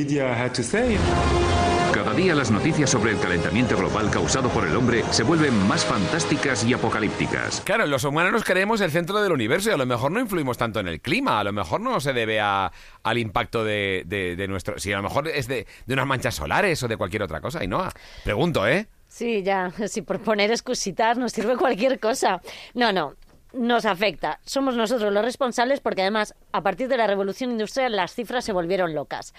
Cada 2.12 2.24
día 2.24 2.34
las 2.34 2.50
noticias 2.50 2.90
sobre 2.90 3.12
el 3.12 3.18
calentamiento 3.18 3.74
global 3.74 4.10
causado 4.10 4.50
por 4.50 4.66
el 4.68 4.76
hombre 4.76 5.02
se 5.12 5.22
vuelven 5.22 5.54
más 5.66 5.82
fantásticas 5.86 6.62
y 6.62 6.74
apocalípticas. 6.74 7.62
Claro, 7.62 7.86
los 7.86 8.04
humanos 8.04 8.32
nos 8.32 8.44
creemos 8.44 8.82
el 8.82 8.90
centro 8.90 9.22
del 9.22 9.32
universo 9.32 9.70
y 9.70 9.72
a 9.72 9.78
lo 9.78 9.86
mejor 9.86 10.12
no 10.12 10.20
influimos 10.20 10.58
tanto 10.58 10.78
en 10.78 10.88
el 10.88 11.00
clima, 11.00 11.40
a 11.40 11.44
lo 11.44 11.54
mejor 11.54 11.80
no 11.80 11.98
se 12.00 12.12
debe 12.12 12.38
a- 12.38 12.70
al 13.02 13.16
impacto 13.16 13.64
de, 13.64 14.02
de- 14.04 14.36
de 14.36 14.46
nuestro... 14.46 14.78
Si 14.78 14.92
a 14.92 14.98
lo 14.98 15.02
mejor 15.04 15.26
es 15.26 15.48
de, 15.48 15.66
de 15.86 15.94
unas 15.94 16.06
manchas 16.06 16.34
solares 16.34 16.82
o 16.82 16.88
de 16.88 16.98
cualquier 16.98 17.22
otra 17.22 17.40
cosa, 17.40 17.64
y 17.64 17.66
no. 17.66 17.82
Pregunto, 18.24 18.68
¿eh? 18.68 18.88
Sí, 19.08 19.42
ya, 19.42 19.72
si 19.88 20.02
por 20.02 20.20
poner 20.20 20.50
excusitas 20.50 21.16
nos 21.16 21.32
sirve 21.32 21.56
cualquier 21.56 21.98
cosa. 21.98 22.42
No, 22.74 22.92
no, 22.92 23.14
nos 23.54 23.86
afecta. 23.86 24.38
Somos 24.44 24.76
nosotros 24.76 25.14
los 25.14 25.24
responsables 25.24 25.80
porque 25.80 26.02
además, 26.02 26.34
a 26.52 26.60
partir 26.62 26.88
de 26.88 26.98
la 26.98 27.06
revolución 27.06 27.50
industrial, 27.52 27.96
las 27.96 28.12
cifras 28.14 28.44
se 28.44 28.52
volvieron 28.52 28.94
locas. 28.94 29.32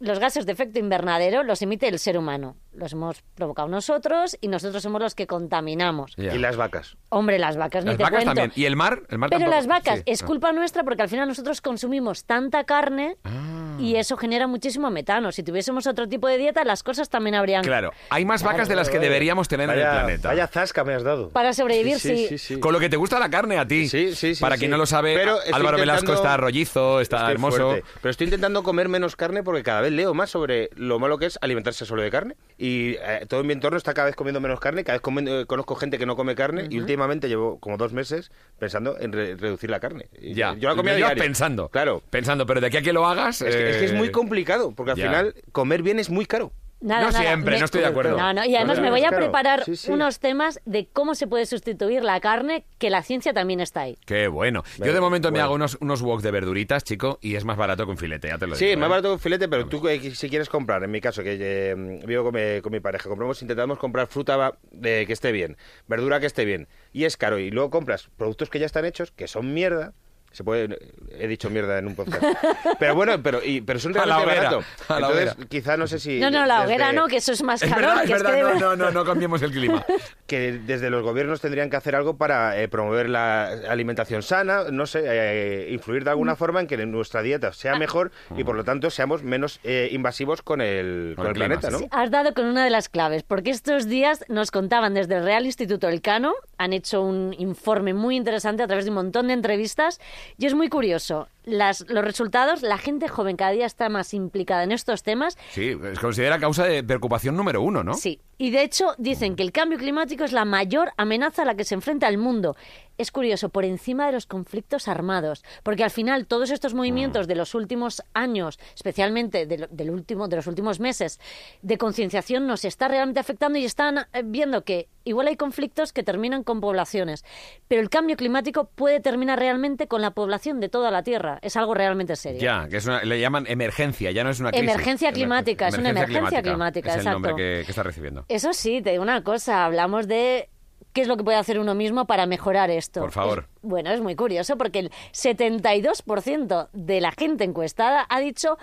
Los 0.00 0.18
gases 0.18 0.46
de 0.46 0.52
efecto 0.52 0.78
invernadero 0.78 1.42
los 1.42 1.62
emite 1.62 1.88
el 1.88 1.98
ser 1.98 2.18
humano. 2.18 2.56
Los 2.72 2.92
hemos 2.92 3.22
provocado 3.34 3.68
nosotros 3.68 4.36
y 4.40 4.48
nosotros 4.48 4.82
somos 4.82 5.00
los 5.00 5.14
que 5.14 5.26
contaminamos. 5.26 6.12
Y 6.18 6.38
las 6.38 6.56
vacas. 6.56 6.96
Hombre, 7.08 7.38
las 7.38 7.56
vacas, 7.56 7.84
ni 7.84 7.96
te 7.96 8.04
cuento. 8.04 8.24
también. 8.26 8.52
¿Y 8.54 8.64
el 8.66 8.76
mar? 8.76 9.02
El 9.08 9.18
mar 9.18 9.30
Pero 9.30 9.40
tampoco. 9.40 9.56
las 9.56 9.66
vacas, 9.66 9.98
Sí. 10.00 10.02
es 10.06 10.22
culpa 10.22 10.52
nuestra 10.52 10.84
porque 10.84 11.02
al 11.02 11.08
final 11.08 11.26
nosotros 11.28 11.60
consumimos 11.60 12.24
tanta 12.24 12.64
carne 12.64 13.16
Ah. 13.24 13.76
y 13.78 13.96
eso 13.96 14.16
genera 14.18 14.46
muchísimo 14.46 14.90
metano. 14.90 15.32
Si 15.32 15.42
tuviésemos 15.42 15.86
otro 15.86 16.06
tipo 16.08 16.28
de 16.28 16.36
dieta, 16.36 16.64
las 16.64 16.82
cosas 16.82 17.08
también 17.08 17.34
habrían... 17.34 17.62
Claro, 17.62 17.92
hay 18.10 18.24
más 18.26 18.42
vacas 18.42 18.68
de 18.68 18.76
las 18.76 18.90
que 18.90 18.98
deberíamos 18.98 19.48
tener 19.48 19.70
en 19.70 19.76
el 19.78 19.82
planeta. 19.88 20.28
vaya 20.28 20.46
zasca 20.46 20.84
me 20.84 20.94
has 20.94 21.02
dado. 21.02 21.30
Para 21.30 21.52
sobrevivir, 21.54 21.98
sí. 21.98 22.26
sí, 22.28 22.38
sí. 22.38 22.60
Con 22.60 22.72
lo 22.74 22.80
que 22.80 22.88
te 22.90 22.96
gusta 22.96 23.18
la 23.18 23.30
carne 23.30 23.58
a 23.58 23.66
ti. 23.66 23.88
Sí, 23.88 24.14
sí, 24.14 24.34
sí, 24.34 24.40
Para 24.40 24.56
sí. 24.56 24.60
quien 24.60 24.70
no 24.70 24.76
lo 24.76 24.84
sabe, 24.86 25.14
Pero 25.14 25.38
Álvaro 25.52 25.78
Velasco 25.78 26.12
está 26.12 26.36
rollizo, 26.36 27.00
está 27.00 27.16
Estoy 27.18 27.32
hermoso. 27.32 27.56
fuerte. 27.70 27.84
Pero 28.02 28.10
estoy 28.10 28.24
intentando 28.26 28.62
comer 28.62 28.88
menos 28.90 29.16
carne 29.16 29.42
porque 29.42 29.62
cada 29.62 29.80
vez 29.80 29.85
leo 29.90 30.14
más 30.14 30.30
sobre 30.30 30.70
lo 30.76 30.98
malo 30.98 31.18
que 31.18 31.26
es 31.26 31.38
alimentarse 31.40 31.84
solo 31.86 32.02
de 32.02 32.10
carne. 32.10 32.36
Y 32.58 32.96
eh, 33.00 33.26
todo 33.28 33.44
mi 33.44 33.52
entorno 33.52 33.76
está 33.76 33.94
cada 33.94 34.06
vez 34.06 34.16
comiendo 34.16 34.40
menos 34.40 34.60
carne, 34.60 34.84
cada 34.84 34.98
vez 34.98 35.26
eh, 35.28 35.44
conozco 35.46 35.74
gente 35.76 35.98
que 35.98 36.06
no 36.06 36.16
come 36.16 36.34
carne 36.34 36.66
y 36.70 36.78
últimamente 36.78 37.28
llevo 37.28 37.58
como 37.60 37.76
dos 37.76 37.92
meses 37.92 38.30
pensando 38.58 38.98
en 38.98 39.12
re- 39.12 39.34
reducir 39.36 39.70
la 39.70 39.80
carne. 39.80 40.08
Y 40.20 40.34
Ya, 40.34 40.54
yo 40.54 40.68
la 40.68 40.76
comía 40.76 40.94
diario. 40.94 41.22
pensando. 41.22 41.68
Claro. 41.68 42.02
Pensando, 42.10 42.46
pero 42.46 42.60
de 42.60 42.66
aquí 42.68 42.76
a 42.78 42.82
que 42.82 42.92
lo 42.92 43.06
hagas. 43.06 43.42
Es 43.42 43.54
que, 43.54 43.70
es 43.70 43.76
que 43.76 43.84
es 43.86 43.92
eh, 43.92 43.94
muy 43.94 44.10
complicado 44.10 44.72
porque 44.74 44.92
al 44.92 44.96
ya. 44.98 45.06
final 45.06 45.34
comer 45.52 45.82
bien 45.82 45.98
es 45.98 46.10
muy 46.10 46.26
caro. 46.26 46.52
Nada, 46.86 47.06
No 47.06 47.10
nada. 47.10 47.24
siempre, 47.24 47.54
Me- 47.54 47.58
no 47.58 47.64
estoy 47.64 47.80
de 47.80 47.86
acuerdo. 47.88 48.16
No, 48.16 48.32
no, 48.32 48.44
y 48.44 48.54
además 48.54 48.78
me 48.80 48.90
voy 48.90 49.02
a 49.04 49.10
preparar 49.10 49.64
Sí, 49.64 49.74
sí. 49.74 49.90
unos 49.90 50.20
temas 50.20 50.60
de 50.66 50.86
cómo 50.92 51.16
se 51.16 51.26
puede 51.26 51.44
sustituir 51.44 52.04
la 52.04 52.20
carne, 52.20 52.64
que 52.78 52.90
la 52.90 53.02
ciencia 53.02 53.32
también 53.32 53.58
está 53.58 53.80
ahí. 53.80 53.98
Qué 54.06 54.28
bueno. 54.28 54.62
Yo 54.78 54.92
de 54.92 55.00
momento 55.00 55.32
me 55.32 55.40
hago 55.40 55.54
unos, 55.54 55.76
unos 55.80 56.00
wok 56.00 56.22
de 56.22 56.30
verduritas, 56.30 56.84
chico, 56.84 57.18
y 57.20 57.34
es 57.34 57.44
más 57.44 57.56
barato 57.56 57.84
que 57.86 57.90
un 57.90 57.98
filete, 57.98 58.28
ya 58.28 58.38
te 58.38 58.46
lo 58.46 58.54
digo. 58.54 58.58
Sí, 58.58 58.66
¿eh? 58.72 58.76
más 58.76 58.88
barato 58.88 59.08
que 59.08 59.14
un 59.14 59.20
filete, 59.20 59.48
pero 59.48 59.66
tú 59.66 59.86
eh, 59.88 60.14
si 60.14 60.28
quieres 60.30 60.48
comprar, 60.48 60.84
en 60.84 60.90
mi 60.92 61.00
caso, 61.00 61.24
que 61.24 61.36
eh, 61.40 61.74
vivo 62.06 62.22
con 62.22 62.34
mi, 62.34 62.60
con 62.60 62.70
mi 62.70 62.78
pareja, 62.78 63.08
compramos, 63.08 63.42
intentamos 63.42 63.78
comprar 63.78 64.06
fruta 64.06 64.52
que 64.80 65.06
esté 65.12 65.32
bien, 65.32 65.56
verdura 65.88 66.20
que 66.20 66.26
esté 66.26 66.44
bien, 66.44 66.68
y 66.92 67.04
es 67.04 67.16
caro, 67.16 67.40
y 67.40 67.50
luego 67.50 67.70
compras 67.70 68.08
productos 68.16 68.48
que 68.48 68.60
ya 68.60 68.66
están 68.66 68.84
hechos, 68.84 69.10
que 69.10 69.26
son 69.26 69.52
mierda, 69.52 69.92
se 70.36 70.44
puede, 70.44 70.78
he 71.18 71.26
dicho 71.26 71.48
mierda 71.48 71.78
en 71.78 71.86
un 71.86 71.94
podcast, 71.94 72.22
pero 72.78 72.94
bueno, 72.94 73.22
pero, 73.22 73.42
y, 73.42 73.62
pero 73.62 73.78
hoguera, 73.78 74.04
baratos. 74.06 74.64
a 74.88 75.00
la 75.00 75.06
Entonces, 75.08 75.32
hoguera. 75.32 75.48
quizá 75.48 75.76
no 75.78 75.86
sé 75.86 75.98
si... 75.98 76.20
No, 76.20 76.30
no, 76.30 76.44
la 76.44 76.60
desde- 76.60 76.66
hoguera 76.66 76.92
no, 76.92 77.06
que 77.06 77.16
eso 77.16 77.32
es 77.32 77.42
más 77.42 77.62
Es 77.62 77.70
calor. 77.72 77.86
verdad, 77.88 78.04
es 78.04 78.10
que 78.10 78.16
es 78.16 78.22
verdad, 78.22 78.36
que 78.38 78.44
de 78.54 78.60
no, 78.60 78.76
no, 78.76 78.76
no, 78.76 78.90
no 78.90 79.04
cambiemos 79.06 79.40
el 79.40 79.50
clima. 79.50 79.84
que 80.26 80.52
desde 80.52 80.90
los 80.90 81.02
gobiernos 81.02 81.40
tendrían 81.40 81.70
que 81.70 81.76
hacer 81.76 81.96
algo 81.96 82.18
para 82.18 82.60
eh, 82.60 82.68
promover 82.68 83.08
la 83.08 83.46
alimentación 83.68 84.22
sana, 84.22 84.64
no 84.70 84.84
sé, 84.86 85.02
eh, 85.06 85.68
influir 85.72 86.04
de 86.04 86.10
Mm. 86.10 86.16
alguna 86.16 86.36
forma 86.36 86.60
en 86.60 86.66
que 86.66 86.76
nuestra 86.86 87.22
dieta 87.22 87.48
Ah. 87.48 87.52
sea 87.54 87.76
mejor 87.78 88.10
y 88.36 88.44
por 88.44 88.56
lo 88.56 88.64
tanto 88.64 88.90
seamos 88.90 89.22
menos 89.22 89.58
eh, 89.64 89.88
invasivos 89.92 90.42
con 90.42 90.60
el, 90.60 91.14
con 91.16 91.24
el 91.26 91.30
el 91.30 91.34
clima, 91.34 91.46
planeta, 91.48 91.68
sí, 91.68 91.72
¿no? 91.72 91.78
sí. 91.78 91.88
Has 91.90 92.10
dado 92.10 92.34
con 92.34 92.44
una 92.46 92.62
de 92.64 92.70
las 92.70 92.88
claves, 92.90 93.22
porque 93.22 93.50
estos 93.50 93.86
días 93.88 94.24
nos 94.28 94.50
contaban 94.50 94.92
desde 94.94 95.16
el 95.16 95.24
Real 95.24 95.46
Instituto 95.46 95.88
Elcano, 95.88 96.34
han 96.58 96.72
hecho 96.74 97.02
un 97.02 97.34
informe 97.38 97.94
muy 97.94 98.16
interesante 98.16 98.62
a 98.62 98.66
través 98.66 98.84
de 98.84 98.90
un 98.90 98.96
montón 98.96 99.28
de 99.28 99.32
entrevistas, 99.34 100.00
y 100.38 100.46
es 100.46 100.54
muy 100.54 100.68
curioso. 100.68 101.28
Las, 101.46 101.88
los 101.88 102.04
resultados, 102.04 102.62
la 102.62 102.76
gente 102.76 103.06
joven 103.06 103.36
cada 103.36 103.52
día 103.52 103.66
está 103.66 103.88
más 103.88 104.12
implicada 104.14 104.64
en 104.64 104.72
estos 104.72 105.04
temas. 105.04 105.38
Sí, 105.52 105.78
se 105.94 106.00
considera 106.00 106.40
causa 106.40 106.64
de 106.64 106.82
preocupación 106.82 107.36
número 107.36 107.62
uno, 107.62 107.84
¿no? 107.84 107.94
Sí, 107.94 108.20
y 108.36 108.50
de 108.50 108.62
hecho 108.64 108.94
dicen 108.98 109.36
que 109.36 109.44
el 109.44 109.52
cambio 109.52 109.78
climático 109.78 110.24
es 110.24 110.32
la 110.32 110.44
mayor 110.44 110.90
amenaza 110.96 111.42
a 111.42 111.44
la 111.44 111.54
que 111.54 111.62
se 111.62 111.74
enfrenta 111.76 112.08
el 112.08 112.18
mundo. 112.18 112.56
Es 112.98 113.12
curioso, 113.12 113.50
por 113.50 113.64
encima 113.64 114.06
de 114.06 114.12
los 114.12 114.26
conflictos 114.26 114.88
armados, 114.88 115.44
porque 115.62 115.84
al 115.84 115.90
final 115.90 116.26
todos 116.26 116.50
estos 116.50 116.72
movimientos 116.74 117.28
de 117.28 117.34
los 117.34 117.54
últimos 117.54 118.02
años, 118.14 118.58
especialmente 118.74 119.46
de, 119.46 119.58
lo- 119.58 119.66
del 119.68 119.90
último, 119.90 120.28
de 120.28 120.36
los 120.36 120.46
últimos 120.46 120.80
meses, 120.80 121.20
de 121.62 121.76
concienciación 121.78 122.46
nos 122.46 122.64
está 122.64 122.88
realmente 122.88 123.20
afectando 123.20 123.58
y 123.58 123.64
están 123.66 123.98
eh, 123.98 124.22
viendo 124.24 124.64
que 124.64 124.88
igual 125.04 125.26
hay 125.28 125.36
conflictos 125.36 125.92
que 125.92 126.02
terminan 126.02 126.42
con 126.42 126.60
poblaciones, 126.60 127.22
pero 127.68 127.82
el 127.82 127.90
cambio 127.90 128.16
climático 128.16 128.64
puede 128.74 128.98
terminar 129.00 129.38
realmente 129.38 129.86
con 129.88 130.00
la 130.00 130.12
población 130.12 130.58
de 130.58 130.68
toda 130.70 130.90
la 130.90 131.02
Tierra. 131.02 131.35
Es 131.42 131.56
algo 131.56 131.74
realmente 131.74 132.16
serio. 132.16 132.40
Ya, 132.40 132.68
que 132.68 132.76
es 132.78 132.86
una, 132.86 133.02
le 133.02 133.20
llaman 133.20 133.46
emergencia, 133.48 134.10
ya 134.10 134.24
no 134.24 134.30
es 134.30 134.40
una 134.40 134.50
crisis. 134.50 134.68
Emergencia 134.70 135.12
climática, 135.12 135.68
es 135.68 135.78
una 135.78 135.90
emergencia 135.90 136.42
climática, 136.42 136.90
Es 136.94 137.04
el 137.06 137.12
nombre 137.12 137.34
que, 137.36 137.62
que 137.64 137.70
está 137.70 137.82
recibiendo. 137.82 138.24
Eso 138.28 138.52
sí, 138.52 138.82
te 138.82 138.90
digo 138.90 139.02
una 139.02 139.22
cosa, 139.22 139.64
hablamos 139.64 140.08
de 140.08 140.48
qué 140.92 141.02
es 141.02 141.08
lo 141.08 141.16
que 141.16 141.24
puede 141.24 141.36
hacer 141.38 141.58
uno 141.58 141.74
mismo 141.74 142.06
para 142.06 142.26
mejorar 142.26 142.70
esto. 142.70 143.00
Por 143.00 143.12
favor. 143.12 143.38
Es- 143.40 143.60
bueno, 143.62 143.90
es 143.92 144.00
muy 144.00 144.14
curioso 144.14 144.56
porque 144.56 144.78
el 144.78 144.90
72% 145.12 146.68
de 146.72 147.00
la 147.00 147.12
gente 147.12 147.44
encuestada 147.44 148.06
ha 148.08 148.20
dicho 148.20 148.58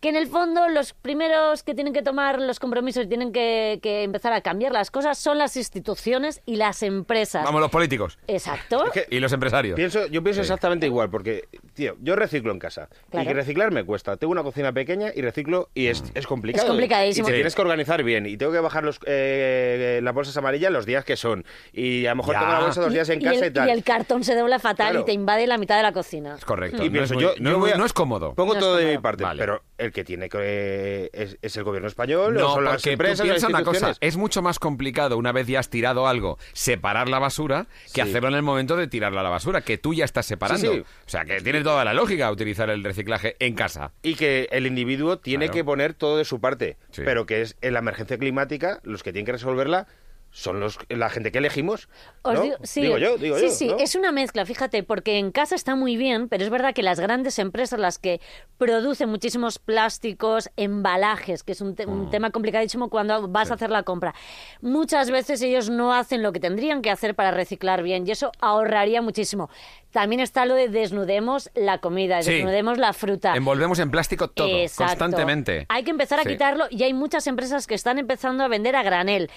que 0.00 0.08
en 0.10 0.16
el 0.16 0.26
fondo 0.28 0.68
los 0.68 0.92
primeros 0.94 1.62
que 1.62 1.74
tienen 1.74 1.92
que 1.92 2.02
tomar 2.02 2.40
los 2.40 2.60
compromisos 2.60 3.04
y 3.04 3.08
tienen 3.08 3.32
que, 3.32 3.80
que 3.82 4.04
empezar 4.04 4.32
a 4.32 4.40
cambiar 4.42 4.72
las 4.72 4.90
cosas 4.90 5.18
son 5.18 5.38
las 5.38 5.56
instituciones 5.56 6.40
y 6.46 6.56
las 6.56 6.82
empresas. 6.82 7.44
Vamos, 7.44 7.60
los 7.60 7.70
políticos. 7.70 8.18
Exacto. 8.28 8.84
Es 8.86 8.92
que 8.92 9.06
Y 9.10 9.18
los 9.20 9.32
empresarios. 9.32 9.74
Pienso, 9.76 10.06
yo 10.06 10.22
pienso 10.22 10.38
Sí. 10.42 10.46
exactamente 10.46 10.86
igual, 10.86 11.10
porque, 11.10 11.48
tío, 11.74 11.96
yo 12.00 12.14
reciclo 12.16 12.52
en 12.52 12.58
casa. 12.58 12.88
Claro. 13.10 13.24
Y 13.24 13.26
que 13.28 13.34
reciclar 13.34 13.72
me 13.72 13.84
cuesta. 13.84 14.16
Tengo 14.16 14.30
una 14.32 14.42
cocina 14.42 14.72
pequeña 14.72 15.10
y 15.14 15.20
reciclo 15.22 15.68
y 15.74 15.86
es, 15.88 16.04
es 16.14 16.26
complicado. 16.26 16.64
Es 16.64 16.68
complicadísimo. 16.70 17.26
Y 17.26 17.30
te 17.30 17.32
Sí. 17.32 17.38
tienes 17.38 17.54
que 17.54 17.62
organizar 17.62 18.02
bien. 18.04 18.26
Y 18.26 18.36
tengo 18.36 18.52
que 18.52 18.60
bajar 18.60 18.84
los, 18.84 19.00
eh, 19.06 20.00
las 20.02 20.14
bolsas 20.14 20.36
amarillas 20.36 20.70
los 20.72 20.86
días 20.86 21.04
que 21.04 21.16
son. 21.16 21.44
Y 21.72 22.06
a 22.06 22.10
lo 22.10 22.16
mejor 22.16 22.34
Ya. 22.34 22.40
tengo 22.40 22.52
la 22.52 22.60
bolsa 22.60 22.80
dos 22.80 22.92
días 22.92 23.08
en 23.08 23.20
y, 23.20 23.24
casa 23.24 23.44
el, 23.46 23.50
y 23.50 23.54
tal. 23.54 23.68
y 23.68 23.72
el 23.72 23.82
cartón 23.84 24.24
se 24.24 24.34
dobla 24.34 24.58
fatal 24.58 24.90
Claro. 24.90 25.00
y 25.00 25.04
te 25.04 25.12
invade 25.12 25.46
la 25.46 25.58
mitad 25.58 25.76
de 25.76 25.82
la 25.82 25.92
cocina. 25.92 26.36
Es 26.36 26.44
correcto. 26.44 26.82
Y 26.82 26.86
no, 26.86 26.92
pienso, 26.92 27.14
es 27.14 27.20
muy- 27.20 27.22
yo, 27.22 27.32
no, 27.40 27.50
yo 27.50 27.58
voy 27.58 27.70
a- 27.72 27.76
no 27.76 27.84
es 27.84 27.92
cómodo. 27.92 28.34
Pongo 28.34 28.54
No 28.54 28.60
todo 28.60 28.76
de 28.76 28.92
mi 28.92 28.98
parte, 28.98 29.24
Vale. 29.24 29.38
pero 29.40 29.62
el 29.78 29.87
que 29.92 30.04
tiene 30.04 30.28
que 30.28 31.10
es, 31.12 31.38
es 31.42 31.56
el 31.56 31.64
gobierno 31.64 31.88
español, 31.88 32.36
o 32.36 32.40
No, 32.40 32.54
son 32.54 32.64
las 32.64 32.86
empresas, 32.86 33.26
tú 33.26 33.32
las 33.32 33.42
una 33.44 33.62
cosa, 33.62 33.94
es 34.00 34.16
mucho 34.16 34.42
más 34.42 34.58
complicado 34.58 35.16
una 35.16 35.32
vez 35.32 35.46
ya 35.46 35.60
has 35.60 35.68
tirado 35.70 36.06
algo, 36.08 36.38
separar 36.52 37.08
la 37.08 37.18
basura, 37.18 37.66
que 37.86 38.02
Sí. 38.02 38.08
hacerlo 38.08 38.28
en 38.28 38.34
el 38.34 38.42
momento 38.42 38.76
de 38.76 38.86
tirarla 38.88 39.20
a 39.20 39.24
la 39.24 39.30
basura, 39.30 39.60
que 39.62 39.78
tú 39.78 39.94
ya 39.94 40.04
estás 40.04 40.26
separando. 40.26 40.72
Sí, 40.72 40.78
sí. 40.78 40.82
O 41.06 41.08
sea, 41.08 41.24
que 41.24 41.40
tiene 41.40 41.62
toda 41.62 41.84
la 41.84 41.94
lógica 41.94 42.30
utilizar 42.30 42.70
el 42.70 42.82
reciclaje 42.84 43.36
en 43.40 43.54
casa. 43.54 43.92
Y 44.02 44.14
que 44.14 44.48
el 44.52 44.66
individuo 44.66 45.18
tiene 45.18 45.46
Claro. 45.46 45.54
que 45.54 45.64
poner 45.64 45.94
todo 45.94 46.16
de 46.18 46.24
su 46.24 46.40
parte, 46.40 46.76
pero 46.96 47.26
que 47.26 47.42
es 47.42 47.56
en 47.60 47.72
la 47.74 47.78
emergencia 47.80 48.18
climática 48.18 48.80
los 48.82 49.02
que 49.02 49.12
tienen 49.12 49.26
que 49.26 49.32
resolverla 49.32 49.86
son 50.30 50.60
los 50.60 50.78
la 50.88 51.08
gente 51.10 51.32
que 51.32 51.38
elegimos. 51.38 51.88
Digo, 52.24 52.56
sí, 52.62 52.82
yo, 52.82 53.16
digo 53.16 53.36
sí, 53.38 53.42
yo. 53.46 53.50
sí, 53.50 53.68
¿no? 53.68 53.78
es 53.78 53.94
una 53.94 54.12
mezcla, 54.12 54.44
fíjate, 54.44 54.82
porque 54.82 55.18
en 55.18 55.32
casa 55.32 55.54
está 55.54 55.74
muy 55.74 55.96
bien, 55.96 56.28
pero 56.28 56.44
es 56.44 56.50
verdad 56.50 56.74
que 56.74 56.82
las 56.82 57.00
grandes 57.00 57.38
empresas, 57.38 57.80
las 57.80 57.98
que 57.98 58.20
producen 58.58 59.08
muchísimos 59.08 59.58
plásticos, 59.58 60.50
embalajes, 60.56 61.42
que 61.42 61.52
es 61.52 61.60
un, 61.60 61.74
te- 61.74 61.86
Mm. 61.86 61.90
un 62.00 62.10
tema 62.10 62.30
complicadísimo 62.30 62.90
cuando 62.90 63.26
vas 63.28 63.50
a 63.50 63.54
hacer 63.54 63.70
la 63.70 63.82
compra, 63.84 64.14
muchas 64.60 65.10
veces 65.10 65.40
ellos 65.42 65.70
no 65.70 65.94
hacen 65.94 66.22
lo 66.22 66.32
que 66.32 66.40
tendrían 66.40 66.82
que 66.82 66.90
hacer 66.90 67.14
para 67.14 67.30
reciclar 67.30 67.82
bien 67.82 68.06
y 68.06 68.10
eso 68.10 68.30
ahorraría 68.40 69.00
muchísimo. 69.02 69.48
También 69.90 70.20
está 70.20 70.44
lo 70.44 70.54
de 70.54 70.68
desnudemos 70.68 71.50
la 71.54 71.78
comida, 71.78 72.22
Sí. 72.22 72.32
desnudemos 72.32 72.76
la 72.76 72.92
fruta. 72.92 73.34
Envolvemos 73.34 73.78
en 73.78 73.90
plástico 73.90 74.28
todo, 74.28 74.48
Exacto. 74.48 74.98
constantemente. 74.98 75.64
Hay 75.70 75.82
que 75.84 75.90
empezar 75.90 76.20
a 76.20 76.24
Sí. 76.24 76.28
quitarlo 76.28 76.66
y 76.70 76.82
hay 76.82 76.92
muchas 76.92 77.26
empresas 77.26 77.66
que 77.66 77.74
están 77.74 77.98
empezando 77.98 78.44
a 78.44 78.48
vender 78.48 78.76
a 78.76 78.82
granel. 78.82 79.30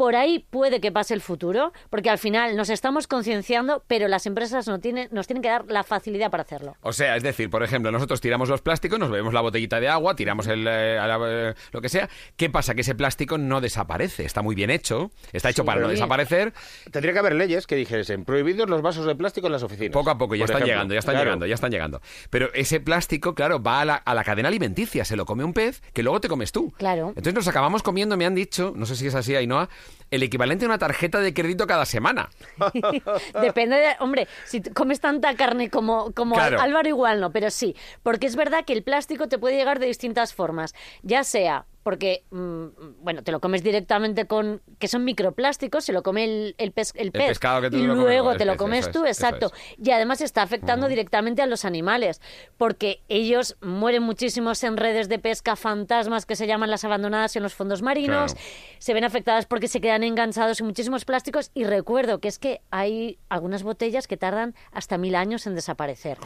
Por 0.00 0.16
ahí 0.16 0.46
puede 0.48 0.80
que 0.80 0.90
pase 0.90 1.12
el 1.12 1.20
futuro, 1.20 1.74
porque 1.90 2.08
al 2.08 2.16
final 2.16 2.56
nos 2.56 2.70
estamos 2.70 3.06
concienciando, 3.06 3.84
pero 3.86 4.08
las 4.08 4.24
empresas 4.24 4.66
no 4.66 4.80
tienen, 4.80 5.08
nos 5.12 5.26
tienen 5.26 5.42
que 5.42 5.50
dar 5.50 5.66
la 5.68 5.84
facilidad 5.84 6.30
para 6.30 6.42
hacerlo. 6.42 6.74
O 6.80 6.94
sea, 6.94 7.16
es 7.16 7.22
decir, 7.22 7.50
por 7.50 7.62
ejemplo, 7.62 7.92
nosotros 7.92 8.18
tiramos 8.22 8.48
los 8.48 8.62
plásticos, 8.62 8.98
nos 8.98 9.10
bebemos 9.10 9.34
la 9.34 9.42
botellita 9.42 9.78
de 9.78 9.90
agua, 9.90 10.16
tiramos 10.16 10.46
el, 10.46 10.66
eh, 10.66 10.98
a 10.98 11.06
la- 11.06 11.18
eh, 11.50 11.54
lo 11.72 11.82
que 11.82 11.90
sea. 11.90 12.08
¿Qué 12.38 12.48
pasa? 12.48 12.74
Que 12.74 12.80
ese 12.80 12.94
plástico 12.94 13.36
no 13.36 13.60
desaparece. 13.60 14.24
Está 14.24 14.40
muy 14.40 14.54
bien 14.54 14.70
hecho, 14.70 15.10
está 15.34 15.50
hecho 15.50 15.66
para 15.66 15.82
no 15.82 15.88
desaparecer. 15.88 16.54
Tendría 16.90 17.12
que 17.12 17.18
haber 17.18 17.34
leyes 17.34 17.66
que 17.66 17.76
dijesen 17.76 18.24
prohibidos 18.24 18.70
los 18.70 18.80
vasos 18.80 19.04
de 19.04 19.14
plástico 19.14 19.48
en 19.48 19.52
las 19.52 19.62
oficinas. 19.62 19.92
Poco 19.92 20.08
a 20.08 20.16
poco, 20.16 20.34
ya 20.34 20.44
por 20.46 20.50
están 20.52 20.56
ejemplo. 20.62 20.72
llegando, 20.76 20.94
ya 20.94 20.98
están 21.00 21.12
Claro. 21.12 21.24
llegando, 21.26 21.44
ya 21.46 21.54
están 21.56 21.70
llegando. 21.72 22.00
Pero 22.30 22.48
ese 22.54 22.80
plástico, 22.80 23.34
claro, 23.34 23.62
va 23.62 23.82
a 23.82 23.84
la, 23.84 23.96
a 23.96 24.14
la 24.14 24.24
cadena 24.24 24.48
alimenticia, 24.48 25.04
se 25.04 25.14
lo 25.14 25.26
come 25.26 25.44
un 25.44 25.52
pez 25.52 25.82
que 25.92 26.02
luego 26.02 26.22
te 26.22 26.28
comes 26.28 26.52
tú. 26.52 26.72
Claro. 26.78 27.08
Entonces 27.08 27.34
nos 27.34 27.48
acabamos 27.48 27.82
comiendo, 27.82 28.16
me 28.16 28.24
han 28.24 28.34
dicho, 28.34 28.72
no 28.74 28.86
sé 28.86 28.96
si 28.96 29.06
es 29.06 29.14
así, 29.14 29.36
Ainhoa, 29.36 29.68
el 30.10 30.22
equivalente 30.22 30.64
a 30.64 30.68
una 30.68 30.78
tarjeta 30.78 31.20
de 31.20 31.32
crédito 31.32 31.66
cada 31.66 31.84
semana. 31.86 32.28
Depende 33.40 33.76
de, 33.76 33.96
hombre, 34.00 34.28
si 34.44 34.60
comes 34.62 35.00
tanta 35.00 35.34
carne 35.36 35.70
como, 35.70 36.12
como 36.12 36.34
Claro. 36.34 36.60
Álvaro 36.60 36.88
igual 36.88 37.20
no, 37.20 37.30
pero 37.32 37.50
sí, 37.50 37.76
porque 38.02 38.26
es 38.26 38.36
verdad 38.36 38.64
que 38.64 38.72
el 38.72 38.82
plástico 38.82 39.28
te 39.28 39.38
puede 39.38 39.56
llegar 39.56 39.78
de 39.78 39.86
distintas 39.86 40.34
formas, 40.34 40.74
ya 41.02 41.24
sea 41.24 41.66
porque, 41.82 42.24
mm, 42.30 42.66
bueno, 43.02 43.22
te 43.22 43.32
lo 43.32 43.40
comes 43.40 43.62
directamente 43.62 44.26
con, 44.26 44.60
que 44.78 44.86
son 44.88 45.04
microplásticos, 45.04 45.84
se 45.84 45.92
lo 45.92 46.02
come 46.02 46.24
el, 46.24 46.54
el, 46.58 46.72
pes- 46.72 46.92
el 46.94 47.10
pez 47.10 47.28
pescado 47.28 47.62
que 47.62 47.70
tú 47.70 47.76
y 47.78 47.82
lo 47.82 47.94
luego 47.94 48.36
te 48.36 48.44
lo 48.44 48.52
pez, 48.52 48.58
comes 48.58 48.90
tú, 48.90 49.04
es, 49.04 49.18
exacto. 49.18 49.50
Y 49.82 49.90
además 49.90 50.20
está 50.20 50.42
afectando 50.42 50.88
directamente 50.88 51.40
a 51.42 51.46
los 51.46 51.64
animales, 51.64 52.20
porque 52.58 53.02
ellos 53.08 53.56
mueren 53.62 54.02
muchísimos 54.02 54.62
en 54.64 54.76
redes 54.76 55.08
de 55.08 55.18
pesca 55.18 55.56
fantasmas 55.56 56.26
que 56.26 56.36
se 56.36 56.46
llaman 56.46 56.70
las 56.70 56.84
abandonadas 56.84 57.34
en 57.36 57.42
los 57.42 57.54
fondos 57.54 57.80
marinos, 57.82 58.34
Claro. 58.34 58.46
se 58.78 58.94
ven 58.94 59.04
afectadas 59.04 59.46
porque 59.46 59.68
se 59.68 59.80
quedan 59.80 60.02
enganchados 60.02 60.60
en 60.60 60.66
muchísimos 60.66 61.04
plásticos 61.04 61.50
y 61.54 61.64
recuerdo 61.64 62.20
que 62.20 62.28
es 62.28 62.38
que 62.38 62.60
hay 62.70 63.18
algunas 63.28 63.62
botellas 63.62 64.06
que 64.06 64.16
tardan 64.16 64.54
hasta 64.72 64.98
mil 64.98 65.14
años 65.14 65.46
en 65.46 65.54
desaparecer. 65.54 66.18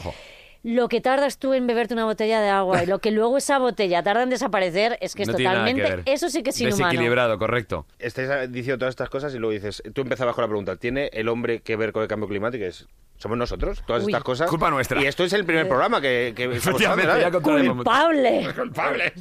Lo 0.64 0.88
que 0.88 1.02
tardas 1.02 1.38
tú 1.38 1.52
en 1.52 1.66
beberte 1.66 1.92
una 1.92 2.06
botella 2.06 2.40
de 2.40 2.48
agua 2.48 2.82
y 2.82 2.86
lo 2.86 2.98
que 2.98 3.10
luego 3.10 3.36
esa 3.36 3.58
botella 3.58 4.02
tarda 4.02 4.22
en 4.22 4.30
desaparecer 4.30 4.96
es 5.02 5.14
que 5.14 5.24
es 5.24 5.28
No 5.28 5.36
que 5.36 5.44
totalmente... 5.44 6.02
Eso 6.06 6.30
sí 6.30 6.42
que 6.42 6.50
es 6.50 6.60
inhumano. 6.60 6.86
Desequilibrado, 6.86 7.38
correcto. 7.38 7.84
Estáis 7.98 8.50
diciendo 8.50 8.78
todas 8.78 8.92
estas 8.92 9.10
cosas 9.10 9.34
y 9.34 9.38
luego 9.38 9.52
dices, 9.52 9.82
tú 9.92 10.00
empezabas 10.00 10.34
con 10.34 10.40
la 10.40 10.48
pregunta, 10.48 10.76
¿tiene 10.76 11.10
el 11.12 11.28
hombre 11.28 11.60
que 11.60 11.76
ver 11.76 11.92
con 11.92 12.00
el 12.00 12.08
cambio 12.08 12.28
climático? 12.28 12.64
Es, 12.64 12.88
somos 13.24 13.38
nosotros, 13.38 13.82
todas 13.86 14.04
Uy. 14.04 14.12
estas 14.12 14.22
cosas. 14.22 14.50
Culpa 14.50 14.68
nuestra. 14.68 15.02
Y 15.02 15.06
esto 15.06 15.24
es 15.24 15.32
el 15.32 15.46
primer 15.46 15.66
programa 15.66 15.98
que, 15.98 16.34
que 16.36 16.44
estamos 16.44 16.82
Efectivamente, 16.82 17.10
hablando, 17.10 17.38
ya. 17.40 17.72
¡Culpable! 17.72 18.52
culpable. 18.56 19.12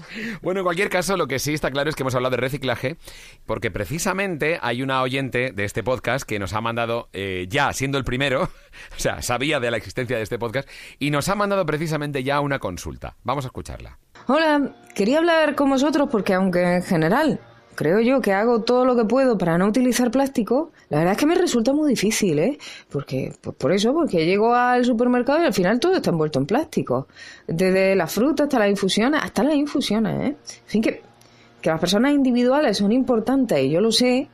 Bueno, 0.41 0.59
en 0.59 0.63
cualquier 0.65 0.89
caso, 0.89 1.15
lo 1.15 1.25
que 1.25 1.39
sí 1.39 1.53
está 1.53 1.71
claro 1.71 1.89
es 1.89 1.95
que 1.95 2.03
hemos 2.03 2.13
hablado 2.13 2.31
de 2.35 2.41
reciclaje, 2.41 2.97
porque 3.45 3.71
precisamente 3.71 4.59
hay 4.61 4.81
una 4.81 5.01
oyente 5.01 5.53
de 5.53 5.63
este 5.63 5.83
podcast 5.83 6.27
que 6.27 6.37
nos 6.37 6.51
ha 6.51 6.59
mandado, 6.59 7.07
eh, 7.13 7.47
ya 7.47 7.71
siendo 7.71 7.97
el 7.97 8.03
primero, 8.03 8.43
o 8.97 8.99
sea, 8.99 9.21
sabía 9.21 9.61
de 9.61 9.71
la 9.71 9.77
existencia 9.77 10.17
de 10.17 10.23
este 10.23 10.37
podcast, 10.37 10.67
y 10.99 11.09
nos 11.09 11.29
ha 11.29 11.35
mandado 11.35 11.65
precisamente 11.65 12.25
ya 12.25 12.41
una 12.41 12.59
consulta. 12.59 13.15
Vamos 13.23 13.45
a 13.45 13.47
escucharla. 13.47 13.99
Hola, 14.27 14.75
quería 14.95 15.19
hablar 15.19 15.55
con 15.55 15.69
vosotros 15.69 16.09
porque 16.11 16.33
aunque 16.33 16.61
en 16.61 16.83
general 16.83 17.39
creo 17.75 17.99
yo 17.99 18.21
que 18.21 18.33
hago 18.33 18.61
todo 18.61 18.85
lo 18.85 18.95
que 18.95 19.05
puedo 19.05 19.37
para 19.37 19.57
no 19.57 19.67
utilizar 19.67 20.11
plástico, 20.11 20.71
la 20.89 20.99
verdad 20.99 21.13
es 21.13 21.19
que 21.19 21.25
me 21.25 21.35
resulta 21.35 21.73
muy 21.73 21.89
difícil, 21.89 22.39
¿eh? 22.39 22.57
Porque, 22.89 23.33
pues 23.41 23.55
por 23.55 23.71
eso, 23.71 23.93
porque 23.93 24.25
llego 24.25 24.53
al 24.53 24.85
supermercado 24.85 25.41
y 25.41 25.45
al 25.45 25.53
final 25.53 25.79
todo 25.79 25.95
está 25.95 26.11
envuelto 26.11 26.39
en 26.39 26.45
plástico. 26.45 27.07
Desde 27.47 27.95
la 27.95 28.07
fruta 28.07 28.43
hasta 28.43 28.59
las 28.59 28.69
infusiones, 28.69 29.21
hasta 29.23 29.43
las 29.43 29.55
infusiones, 29.55 30.21
¿eh? 30.21 30.35
En 30.35 30.67
fin, 30.67 30.81
que, 30.81 31.01
que 31.61 31.69
las 31.69 31.79
personas 31.79 32.13
individuales 32.13 32.77
son 32.77 32.91
importantes 32.91 33.63
y 33.63 33.69
yo 33.69 33.81
lo 33.81 33.91
sé, 33.91 34.29